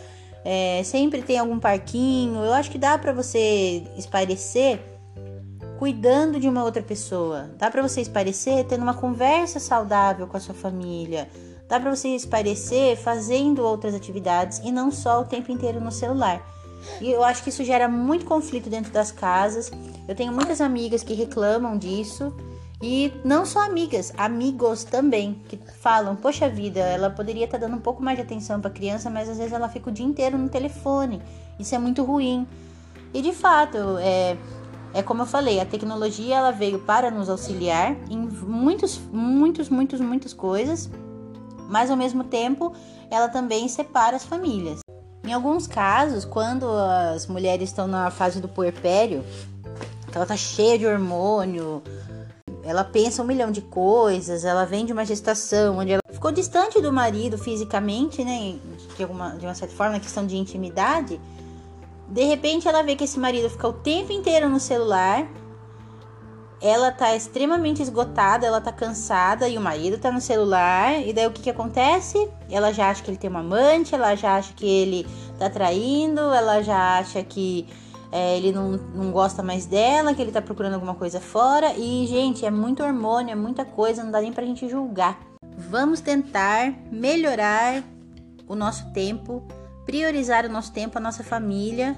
é, 0.43 0.81
sempre 0.83 1.21
tem 1.21 1.37
algum 1.37 1.59
parquinho. 1.59 2.43
Eu 2.43 2.53
acho 2.53 2.71
que 2.71 2.77
dá 2.77 2.97
para 2.97 3.13
você 3.13 3.83
espairecer 3.97 4.79
cuidando 5.77 6.39
de 6.39 6.47
uma 6.47 6.63
outra 6.63 6.83
pessoa. 6.83 7.49
Dá 7.57 7.71
para 7.71 7.81
você 7.81 8.01
espairecer 8.01 8.65
tendo 8.65 8.83
uma 8.83 8.93
conversa 8.93 9.59
saudável 9.59 10.27
com 10.27 10.37
a 10.37 10.39
sua 10.39 10.53
família. 10.53 11.27
Dá 11.67 11.79
para 11.79 11.95
você 11.95 12.09
espairecer 12.09 12.97
fazendo 12.97 13.63
outras 13.63 13.95
atividades 13.95 14.59
e 14.63 14.71
não 14.71 14.91
só 14.91 15.21
o 15.21 15.25
tempo 15.25 15.51
inteiro 15.51 15.79
no 15.79 15.91
celular. 15.91 16.45
E 16.99 17.11
eu 17.11 17.23
acho 17.23 17.43
que 17.43 17.49
isso 17.49 17.63
gera 17.63 17.87
muito 17.87 18.25
conflito 18.25 18.69
dentro 18.69 18.91
das 18.91 19.11
casas. 19.11 19.71
Eu 20.07 20.15
tenho 20.15 20.33
muitas 20.33 20.61
amigas 20.61 21.03
que 21.03 21.13
reclamam 21.13 21.77
disso. 21.77 22.33
E 22.81 23.13
não 23.23 23.45
só 23.45 23.63
amigas, 23.63 24.11
amigos 24.17 24.83
também, 24.83 25.39
que 25.47 25.57
falam: 25.79 26.15
Poxa 26.15 26.49
vida, 26.49 26.79
ela 26.79 27.11
poderia 27.11 27.45
estar 27.45 27.59
tá 27.59 27.67
dando 27.67 27.77
um 27.77 27.81
pouco 27.81 28.01
mais 28.01 28.17
de 28.17 28.23
atenção 28.23 28.59
para 28.59 28.71
a 28.71 28.73
criança, 28.73 29.09
mas 29.09 29.29
às 29.29 29.37
vezes 29.37 29.53
ela 29.53 29.69
fica 29.69 29.89
o 29.89 29.93
dia 29.93 30.05
inteiro 30.05 30.37
no 30.37 30.49
telefone. 30.49 31.21
Isso 31.59 31.75
é 31.75 31.77
muito 31.77 32.03
ruim. 32.03 32.47
E 33.13 33.21
de 33.21 33.33
fato, 33.33 33.77
é, 33.99 34.35
é 34.95 35.03
como 35.03 35.21
eu 35.21 35.25
falei: 35.27 35.59
a 35.59 35.65
tecnologia 35.65 36.37
ela 36.37 36.51
veio 36.51 36.79
para 36.79 37.11
nos 37.11 37.29
auxiliar 37.29 37.95
em 38.09 38.17
muitos, 38.17 38.99
muitos, 39.11 39.69
muitos, 39.69 40.01
muitas 40.01 40.33
coisas, 40.33 40.89
mas 41.69 41.91
ao 41.91 41.97
mesmo 41.97 42.23
tempo 42.23 42.73
ela 43.11 43.29
também 43.29 43.67
separa 43.67 44.15
as 44.15 44.25
famílias. 44.25 44.79
Em 45.23 45.33
alguns 45.33 45.67
casos, 45.67 46.25
quando 46.25 46.67
as 46.67 47.27
mulheres 47.27 47.69
estão 47.69 47.85
na 47.85 48.09
fase 48.09 48.41
do 48.41 48.47
puerpério, 48.47 49.23
ela 50.13 50.25
tá 50.25 50.35
cheia 50.35 50.79
de 50.79 50.87
hormônio, 50.87 51.83
ela 52.63 52.83
pensa 52.83 53.21
um 53.21 53.25
milhão 53.25 53.51
de 53.51 53.61
coisas, 53.61 54.45
ela 54.45 54.65
vem 54.65 54.85
de 54.85 54.93
uma 54.93 55.05
gestação 55.05 55.79
onde 55.79 55.93
ela 55.93 56.01
ficou 56.11 56.31
distante 56.31 56.79
do 56.81 56.93
marido 56.93 57.37
fisicamente, 57.37 58.23
né? 58.23 58.55
De, 58.95 59.03
alguma, 59.03 59.31
de 59.31 59.45
uma 59.45 59.55
certa 59.55 59.75
forma, 59.75 59.93
na 59.93 59.99
questão 59.99 60.25
de 60.25 60.37
intimidade. 60.37 61.19
De 62.07 62.23
repente 62.25 62.67
ela 62.67 62.83
vê 62.83 62.95
que 62.95 63.05
esse 63.05 63.19
marido 63.19 63.49
fica 63.49 63.67
o 63.67 63.73
tempo 63.73 64.11
inteiro 64.11 64.49
no 64.49 64.59
celular. 64.59 65.27
Ela 66.61 66.91
tá 66.91 67.15
extremamente 67.15 67.81
esgotada, 67.81 68.45
ela 68.45 68.61
tá 68.61 68.71
cansada 68.71 69.49
e 69.49 69.57
o 69.57 69.61
marido 69.61 69.97
tá 69.97 70.11
no 70.11 70.21
celular. 70.21 71.01
E 71.01 71.11
daí 71.11 71.25
o 71.25 71.31
que 71.31 71.41
que 71.41 71.49
acontece? 71.49 72.29
Ela 72.49 72.71
já 72.71 72.91
acha 72.91 73.01
que 73.01 73.09
ele 73.09 73.17
tem 73.17 73.29
uma 73.29 73.39
amante, 73.39 73.95
ela 73.95 74.13
já 74.13 74.35
acha 74.35 74.53
que 74.53 74.67
ele 74.67 75.07
tá 75.39 75.49
traindo, 75.49 76.19
ela 76.19 76.61
já 76.61 76.99
acha 76.99 77.23
que 77.23 77.67
é, 78.11 78.37
ele 78.37 78.51
não, 78.51 78.71
não 78.71 79.11
gosta 79.11 79.41
mais 79.41 79.65
dela, 79.65 80.13
que 80.13 80.21
ele 80.21 80.31
tá 80.31 80.41
procurando 80.41 80.73
alguma 80.73 80.95
coisa 80.95 81.21
fora. 81.21 81.73
E, 81.77 82.05
gente, 82.07 82.45
é 82.45 82.51
muito 82.51 82.83
hormônio, 82.83 83.31
é 83.31 83.35
muita 83.35 83.63
coisa, 83.63 84.03
não 84.03 84.11
dá 84.11 84.19
nem 84.19 84.33
pra 84.33 84.45
gente 84.45 84.67
julgar. 84.67 85.19
Vamos 85.57 86.01
tentar 86.01 86.73
melhorar 86.91 87.83
o 88.47 88.55
nosso 88.55 88.91
tempo, 88.91 89.43
priorizar 89.85 90.45
o 90.45 90.49
nosso 90.49 90.73
tempo, 90.73 90.97
a 90.97 91.01
nossa 91.01 91.23
família. 91.23 91.95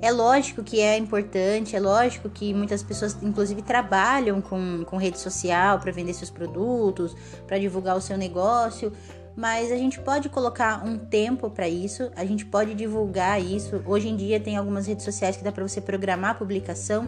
É 0.00 0.10
lógico 0.10 0.62
que 0.62 0.80
é 0.80 0.96
importante, 0.96 1.74
é 1.74 1.80
lógico 1.80 2.28
que 2.28 2.52
muitas 2.54 2.82
pessoas, 2.82 3.16
inclusive, 3.22 3.62
trabalham 3.62 4.40
com, 4.40 4.84
com 4.84 4.96
rede 4.96 5.18
social 5.18 5.78
para 5.78 5.90
vender 5.90 6.12
seus 6.14 6.30
produtos, 6.30 7.16
para 7.46 7.58
divulgar 7.58 7.96
o 7.96 8.00
seu 8.00 8.16
negócio, 8.16 8.92
mas 9.36 9.70
a 9.70 9.76
gente 9.76 10.00
pode 10.00 10.30
colocar 10.30 10.82
um 10.84 10.96
tempo 10.96 11.50
para 11.50 11.68
isso, 11.68 12.10
a 12.16 12.24
gente 12.24 12.46
pode 12.46 12.74
divulgar 12.74 13.40
isso. 13.40 13.82
Hoje 13.84 14.08
em 14.08 14.16
dia 14.16 14.40
tem 14.40 14.56
algumas 14.56 14.86
redes 14.86 15.04
sociais 15.04 15.36
que 15.36 15.44
dá 15.44 15.52
para 15.52 15.66
você 15.66 15.80
programar 15.80 16.30
a 16.30 16.34
publicação. 16.34 17.06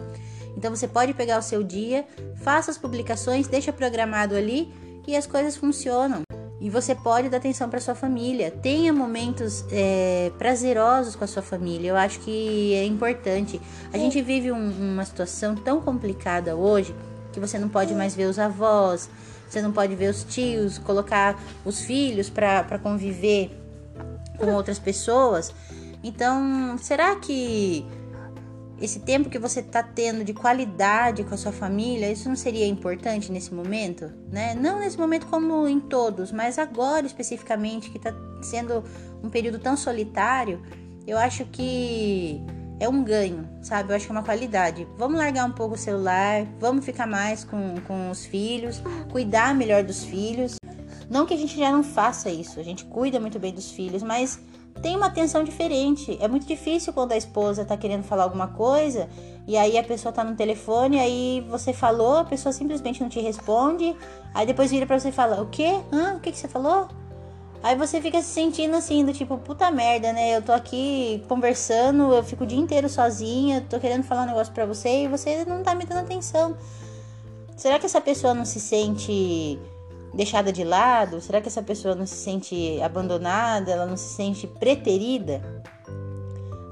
Então 0.55 0.73
você 0.73 0.87
pode 0.87 1.13
pegar 1.13 1.39
o 1.39 1.41
seu 1.41 1.63
dia, 1.63 2.05
faça 2.35 2.69
as 2.69 2.77
publicações, 2.77 3.47
deixa 3.47 3.73
programado 3.73 4.35
ali 4.35 4.71
e 5.07 5.15
as 5.15 5.25
coisas 5.25 5.55
funcionam. 5.55 6.21
E 6.61 6.69
você 6.69 6.93
pode 6.93 7.29
dar 7.29 7.37
atenção 7.37 7.69
para 7.69 7.79
sua 7.79 7.95
família. 7.95 8.51
Tenha 8.51 8.91
momentos 8.91 9.65
é, 9.71 10.31
prazerosos 10.37 11.15
com 11.15 11.23
a 11.23 11.27
sua 11.27 11.41
família. 11.41 11.89
Eu 11.89 11.95
acho 11.95 12.19
que 12.19 12.73
é 12.73 12.85
importante. 12.85 13.59
A 13.93 13.97
gente 13.97 14.21
vive 14.21 14.51
um, 14.51 14.69
uma 14.93 15.05
situação 15.05 15.55
tão 15.55 15.81
complicada 15.81 16.55
hoje 16.55 16.93
que 17.31 17.39
você 17.39 17.57
não 17.57 17.69
pode 17.69 17.93
mais 17.95 18.13
ver 18.13 18.25
os 18.25 18.37
avós, 18.37 19.09
você 19.49 19.61
não 19.61 19.71
pode 19.71 19.95
ver 19.95 20.09
os 20.09 20.23
tios, 20.23 20.77
colocar 20.77 21.41
os 21.65 21.81
filhos 21.81 22.29
para 22.29 22.77
conviver 22.79 23.51
com 24.37 24.53
outras 24.53 24.77
pessoas. 24.77 25.53
Então, 26.03 26.77
será 26.77 27.15
que 27.15 27.85
esse 28.81 28.99
tempo 28.99 29.29
que 29.29 29.37
você 29.37 29.59
está 29.59 29.83
tendo 29.83 30.23
de 30.23 30.33
qualidade 30.33 31.23
com 31.23 31.33
a 31.33 31.37
sua 31.37 31.51
família, 31.51 32.09
isso 32.11 32.29
não 32.29 32.35
seria 32.35 32.65
importante 32.65 33.31
nesse 33.31 33.53
momento, 33.53 34.09
né? 34.31 34.55
Não 34.55 34.79
nesse 34.79 34.97
momento 34.97 35.27
como 35.27 35.67
em 35.67 35.79
todos, 35.79 36.31
mas 36.31 36.57
agora 36.57 37.05
especificamente 37.05 37.89
que 37.89 37.97
está 37.97 38.13
sendo 38.41 38.83
um 39.21 39.29
período 39.29 39.59
tão 39.59 39.75
solitário, 39.75 40.61
eu 41.05 41.17
acho 41.17 41.43
que 41.45 42.41
é 42.79 42.87
um 42.87 43.03
ganho, 43.03 43.47
sabe? 43.61 43.91
Eu 43.91 43.95
acho 43.95 44.05
que 44.05 44.11
é 44.11 44.15
uma 44.15 44.23
qualidade. 44.23 44.87
Vamos 44.97 45.17
largar 45.17 45.45
um 45.45 45.51
pouco 45.51 45.75
o 45.75 45.77
celular, 45.77 46.45
vamos 46.59 46.85
ficar 46.85 47.05
mais 47.05 47.43
com, 47.43 47.75
com 47.87 48.09
os 48.09 48.25
filhos, 48.25 48.81
cuidar 49.11 49.53
melhor 49.53 49.83
dos 49.83 50.03
filhos. 50.03 50.55
Não 51.09 51.25
que 51.25 51.33
a 51.33 51.37
gente 51.37 51.57
já 51.57 51.71
não 51.71 51.83
faça 51.83 52.29
isso, 52.29 52.59
a 52.59 52.63
gente 52.63 52.85
cuida 52.85 53.19
muito 53.19 53.39
bem 53.39 53.51
dos 53.51 53.71
filhos, 53.71 54.03
mas 54.03 54.39
tem 54.81 54.95
uma 54.95 55.07
atenção 55.07 55.43
diferente. 55.43 56.17
É 56.21 56.27
muito 56.27 56.45
difícil 56.45 56.93
quando 56.93 57.11
a 57.11 57.17
esposa 57.17 57.65
tá 57.65 57.75
querendo 57.75 58.03
falar 58.03 58.23
alguma 58.23 58.47
coisa 58.49 59.09
e 59.47 59.57
aí 59.57 59.77
a 59.77 59.83
pessoa 59.83 60.13
tá 60.13 60.23
no 60.23 60.35
telefone, 60.35 60.99
aí 60.99 61.45
você 61.49 61.73
falou, 61.73 62.17
a 62.17 62.23
pessoa 62.23 62.53
simplesmente 62.53 63.01
não 63.01 63.09
te 63.09 63.19
responde, 63.19 63.95
aí 64.33 64.45
depois 64.45 64.71
vira 64.71 64.85
para 64.85 64.99
você 64.99 65.09
e 65.09 65.11
fala: 65.11 65.41
O 65.41 65.47
quê? 65.47 65.81
Hã? 65.91 66.15
O 66.15 66.19
que, 66.19 66.31
que 66.31 66.37
você 66.37 66.47
falou? 66.47 66.87
Aí 67.61 67.75
você 67.75 68.01
fica 68.01 68.21
se 68.21 68.29
sentindo 68.29 68.75
assim, 68.75 69.03
do 69.03 69.11
tipo, 69.11 69.37
puta 69.37 69.69
merda, 69.69 70.13
né? 70.13 70.37
Eu 70.37 70.41
tô 70.41 70.53
aqui 70.53 71.23
conversando, 71.27 72.13
eu 72.13 72.23
fico 72.23 72.45
o 72.45 72.47
dia 72.47 72.57
inteiro 72.57 72.87
sozinha, 72.87 73.65
tô 73.69 73.79
querendo 73.79 74.03
falar 74.03 74.23
um 74.23 74.27
negócio 74.27 74.53
pra 74.53 74.65
você 74.65 75.03
e 75.03 75.07
você 75.07 75.43
não 75.43 75.61
tá 75.61 75.75
me 75.75 75.85
dando 75.85 75.99
atenção. 75.99 76.55
Será 77.57 77.77
que 77.77 77.85
essa 77.85 77.99
pessoa 77.99 78.33
não 78.33 78.45
se 78.45 78.61
sente 78.61 79.59
deixada 80.13 80.53
de 80.53 80.63
lado? 80.63 81.19
Será 81.19 81.41
que 81.41 81.49
essa 81.49 81.61
pessoa 81.61 81.93
não 81.93 82.05
se 82.05 82.15
sente 82.15 82.81
abandonada? 82.81 83.71
Ela 83.71 83.85
não 83.85 83.97
se 83.97 84.15
sente 84.15 84.47
preterida? 84.47 85.41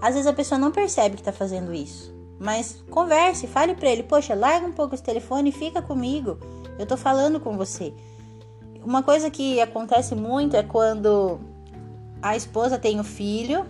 Às 0.01 0.13
vezes 0.13 0.27
a 0.27 0.33
pessoa 0.33 0.57
não 0.57 0.71
percebe 0.71 1.17
que 1.17 1.23
tá 1.23 1.33
fazendo 1.33 1.73
isso. 1.73 2.15
Mas 2.39 2.83
converse, 2.89 3.47
fale 3.47 3.75
para 3.75 3.89
ele, 3.89 4.03
poxa, 4.03 4.33
larga 4.35 4.65
um 4.65 4.71
pouco 4.71 4.95
esse 4.95 5.03
telefone 5.03 5.49
e 5.49 5.51
fica 5.51 5.81
comigo. 5.81 6.37
Eu 6.79 6.85
tô 6.85 6.95
falando 6.95 7.41
com 7.41 7.57
você. 7.57 7.93
Uma 8.87 9.03
coisa 9.03 9.29
que 9.29 9.59
acontece 9.59 10.15
muito 10.15 10.55
é 10.55 10.63
quando 10.63 11.41
a 12.21 12.37
esposa 12.37 12.79
tem 12.79 13.01
o 13.01 13.03
filho 13.03 13.65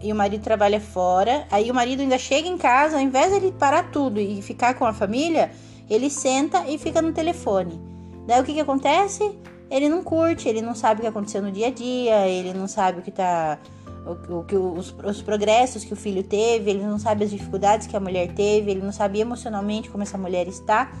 e 0.00 0.12
o 0.12 0.14
marido 0.14 0.44
trabalha 0.44 0.80
fora, 0.80 1.44
aí 1.50 1.72
o 1.72 1.74
marido 1.74 2.02
ainda 2.02 2.16
chega 2.16 2.46
em 2.46 2.56
casa, 2.56 2.94
ao 2.94 3.02
invés 3.02 3.30
de 3.32 3.38
ele 3.38 3.50
parar 3.50 3.90
tudo 3.90 4.20
e 4.20 4.40
ficar 4.40 4.74
com 4.74 4.86
a 4.86 4.92
família, 4.92 5.50
ele 5.90 6.08
senta 6.08 6.68
e 6.68 6.78
fica 6.78 7.02
no 7.02 7.12
telefone. 7.12 7.80
Daí 8.28 8.40
o 8.40 8.44
que 8.44 8.54
que 8.54 8.60
acontece? 8.60 9.36
Ele 9.68 9.88
não 9.88 10.04
curte, 10.04 10.48
ele 10.48 10.62
não 10.62 10.76
sabe 10.76 11.00
o 11.00 11.02
que 11.02 11.08
aconteceu 11.08 11.42
no 11.42 11.50
dia 11.50 11.66
a 11.66 11.70
dia, 11.72 12.28
ele 12.28 12.54
não 12.54 12.68
sabe 12.68 13.00
o 13.00 13.02
que 13.02 13.10
tá 13.10 13.58
o, 14.06 14.38
o 14.38 14.44
que 14.44 14.54
os, 14.54 14.94
os 15.04 15.20
progressos 15.20 15.82
que 15.82 15.94
o 15.94 15.96
filho 15.96 16.22
teve, 16.22 16.70
ele 16.70 16.84
não 16.84 16.96
sabe 16.96 17.24
as 17.24 17.30
dificuldades 17.30 17.88
que 17.88 17.96
a 17.96 18.00
mulher 18.00 18.32
teve, 18.34 18.70
ele 18.70 18.82
não 18.82 18.92
sabe 18.92 19.18
emocionalmente 19.18 19.90
como 19.90 20.04
essa 20.04 20.16
mulher 20.16 20.46
está 20.46 20.92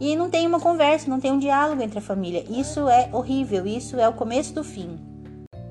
e 0.00 0.16
não 0.16 0.28
tem 0.28 0.46
uma 0.46 0.60
conversa, 0.60 1.08
não 1.08 1.20
tem 1.20 1.32
um 1.32 1.38
diálogo 1.38 1.82
entre 1.82 1.98
a 1.98 2.02
família. 2.02 2.44
Isso 2.48 2.88
é 2.88 3.08
horrível, 3.12 3.66
isso 3.66 3.98
é 3.98 4.08
o 4.08 4.12
começo 4.12 4.52
do 4.54 4.64
fim. 4.64 4.98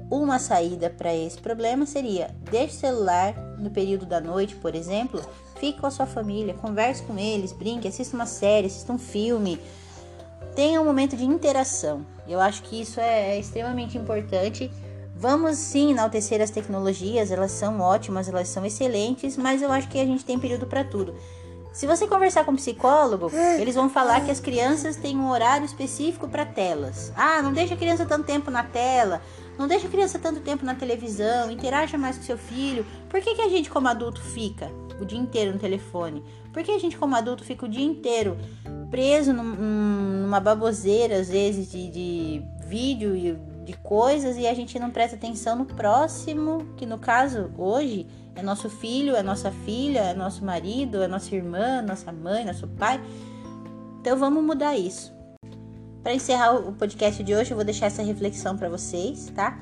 Uma 0.09 0.39
saída 0.39 0.89
para 0.89 1.13
esse 1.13 1.39
problema 1.39 1.85
seria: 1.85 2.29
deixe 2.49 2.75
o 2.75 2.79
celular 2.79 3.33
no 3.57 3.69
período 3.69 4.05
da 4.05 4.21
noite, 4.21 4.55
por 4.55 4.75
exemplo, 4.75 5.21
fique 5.59 5.79
com 5.79 5.87
a 5.87 5.91
sua 5.91 6.05
família, 6.05 6.53
converse 6.53 7.01
com 7.03 7.17
eles, 7.17 7.51
brinque, 7.51 7.87
assista 7.87 8.15
uma 8.15 8.25
série, 8.25 8.67
assista 8.67 8.93
um 8.93 8.99
filme. 8.99 9.59
Tenha 10.55 10.79
um 10.79 10.85
momento 10.85 11.17
de 11.17 11.25
interação. 11.25 12.05
Eu 12.27 12.39
acho 12.39 12.61
que 12.63 12.79
isso 12.79 12.99
é, 12.99 13.35
é 13.35 13.39
extremamente 13.39 13.97
importante. 13.97 14.69
Vamos 15.15 15.57
sim 15.57 15.91
enaltecer 15.91 16.41
as 16.41 16.49
tecnologias, 16.49 17.31
elas 17.31 17.51
são 17.51 17.79
ótimas, 17.79 18.27
elas 18.27 18.49
são 18.49 18.65
excelentes, 18.65 19.37
mas 19.37 19.61
eu 19.61 19.71
acho 19.71 19.87
que 19.87 19.99
a 19.99 20.05
gente 20.05 20.25
tem 20.25 20.37
período 20.37 20.67
para 20.67 20.83
tudo. 20.83 21.15
Se 21.73 21.87
você 21.87 22.05
conversar 22.05 22.45
com 22.45 22.51
um 22.51 22.55
psicólogo, 22.55 23.31
eles 23.59 23.73
vão 23.73 23.89
falar 23.89 24.21
que 24.21 24.29
as 24.29 24.39
crianças 24.39 24.95
têm 24.95 25.17
um 25.17 25.31
horário 25.31 25.65
específico 25.65 26.27
para 26.27 26.45
telas. 26.45 27.11
Ah, 27.15 27.41
não 27.41 27.51
deixa 27.51 27.73
a 27.73 27.77
criança 27.77 28.05
tanto 28.05 28.25
tempo 28.25 28.51
na 28.51 28.63
tela, 28.63 29.23
não 29.57 29.67
deixa 29.67 29.87
a 29.87 29.89
criança 29.89 30.19
tanto 30.19 30.39
tempo 30.41 30.63
na 30.63 30.75
televisão, 30.75 31.49
interaja 31.49 31.97
mais 31.97 32.15
com 32.15 32.23
seu 32.23 32.37
filho. 32.37 32.85
Por 33.09 33.19
que, 33.21 33.33
que 33.33 33.41
a 33.41 33.49
gente, 33.49 33.71
como 33.71 33.87
adulto, 33.87 34.21
fica 34.21 34.71
o 35.01 35.05
dia 35.05 35.17
inteiro 35.17 35.53
no 35.53 35.59
telefone? 35.59 36.23
Por 36.53 36.61
que 36.61 36.69
a 36.69 36.77
gente, 36.77 36.95
como 36.95 37.15
adulto, 37.15 37.43
fica 37.43 37.65
o 37.65 37.69
dia 37.69 37.83
inteiro 37.83 38.37
preso 38.91 39.33
num, 39.33 39.43
numa 39.43 40.39
baboseira, 40.39 41.17
às 41.17 41.27
vezes, 41.27 41.71
de, 41.71 41.89
de 41.89 42.45
vídeo 42.67 43.15
e 43.15 43.35
de 43.65 43.73
coisas 43.77 44.37
e 44.37 44.45
a 44.45 44.53
gente 44.53 44.77
não 44.77 44.91
presta 44.91 45.15
atenção 45.15 45.55
no 45.55 45.65
próximo, 45.65 46.67
que 46.77 46.85
no 46.85 46.99
caso, 46.99 47.49
hoje, 47.57 48.05
é 48.35 48.41
nosso 48.41 48.69
filho, 48.69 49.15
é 49.15 49.23
nossa 49.23 49.51
filha, 49.51 49.99
é 49.99 50.13
nosso 50.13 50.43
marido, 50.43 51.01
é 51.01 51.07
nossa 51.07 51.35
irmã, 51.35 51.81
nossa 51.81 52.11
mãe, 52.11 52.45
nosso 52.45 52.67
pai. 52.67 53.01
Então 54.01 54.17
vamos 54.17 54.43
mudar 54.43 54.75
isso. 54.75 55.13
Para 56.01 56.13
encerrar 56.13 56.55
o 56.55 56.73
podcast 56.73 57.23
de 57.23 57.33
hoje, 57.33 57.51
eu 57.51 57.55
vou 57.55 57.63
deixar 57.63 57.85
essa 57.85 58.03
reflexão 58.03 58.57
para 58.57 58.67
vocês, 58.67 59.31
tá? 59.33 59.57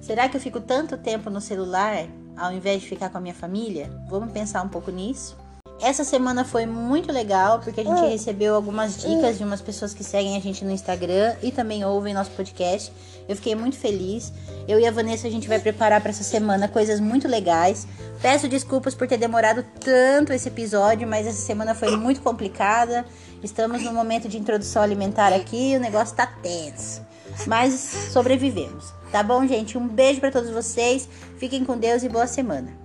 Será 0.00 0.28
que 0.28 0.36
eu 0.36 0.40
fico 0.40 0.60
tanto 0.60 0.96
tempo 0.96 1.30
no 1.30 1.40
celular 1.40 2.06
ao 2.36 2.52
invés 2.52 2.82
de 2.82 2.88
ficar 2.88 3.08
com 3.10 3.18
a 3.18 3.20
minha 3.20 3.34
família? 3.34 3.90
Vamos 4.08 4.32
pensar 4.32 4.62
um 4.62 4.68
pouco 4.68 4.90
nisso. 4.90 5.36
Essa 5.80 6.04
semana 6.04 6.44
foi 6.44 6.66
muito 6.66 7.12
legal 7.12 7.58
porque 7.58 7.80
a 7.80 7.84
gente 7.84 8.00
hum. 8.00 8.08
recebeu 8.08 8.54
algumas 8.54 9.02
dicas 9.02 9.36
de 9.36 9.44
umas 9.44 9.60
pessoas 9.60 9.92
que 9.92 10.04
seguem 10.04 10.36
a 10.36 10.40
gente 10.40 10.64
no 10.64 10.70
Instagram 10.70 11.34
e 11.42 11.50
também 11.50 11.84
ouvem 11.84 12.14
nosso 12.14 12.30
podcast. 12.30 12.92
Eu 13.28 13.36
fiquei 13.36 13.54
muito 13.54 13.76
feliz. 13.76 14.32
Eu 14.68 14.78
e 14.78 14.86
a 14.86 14.90
Vanessa 14.90 15.26
a 15.26 15.30
gente 15.30 15.48
vai 15.48 15.58
preparar 15.58 16.00
para 16.00 16.10
essa 16.10 16.24
semana 16.24 16.68
coisas 16.68 17.00
muito 17.00 17.26
legais. 17.26 17.86
Peço 18.22 18.48
desculpas 18.48 18.94
por 18.94 19.06
ter 19.06 19.18
demorado 19.18 19.64
tanto 19.80 20.32
esse 20.32 20.48
episódio, 20.48 21.06
mas 21.06 21.26
essa 21.26 21.42
semana 21.42 21.74
foi 21.74 21.96
muito 21.96 22.22
complicada. 22.22 23.04
Estamos 23.42 23.82
no 23.82 23.92
momento 23.92 24.28
de 24.28 24.38
introdução 24.38 24.82
alimentar 24.82 25.32
aqui, 25.32 25.72
e 25.72 25.76
o 25.76 25.80
negócio 25.80 26.16
tá 26.16 26.26
tenso. 26.26 27.02
Mas 27.46 27.74
sobrevivemos. 28.12 28.92
Tá 29.12 29.22
bom, 29.22 29.46
gente? 29.46 29.76
Um 29.76 29.86
beijo 29.86 30.20
para 30.20 30.30
todos 30.30 30.50
vocês. 30.50 31.08
Fiquem 31.38 31.64
com 31.64 31.76
Deus 31.76 32.02
e 32.02 32.08
boa 32.08 32.26
semana. 32.26 32.83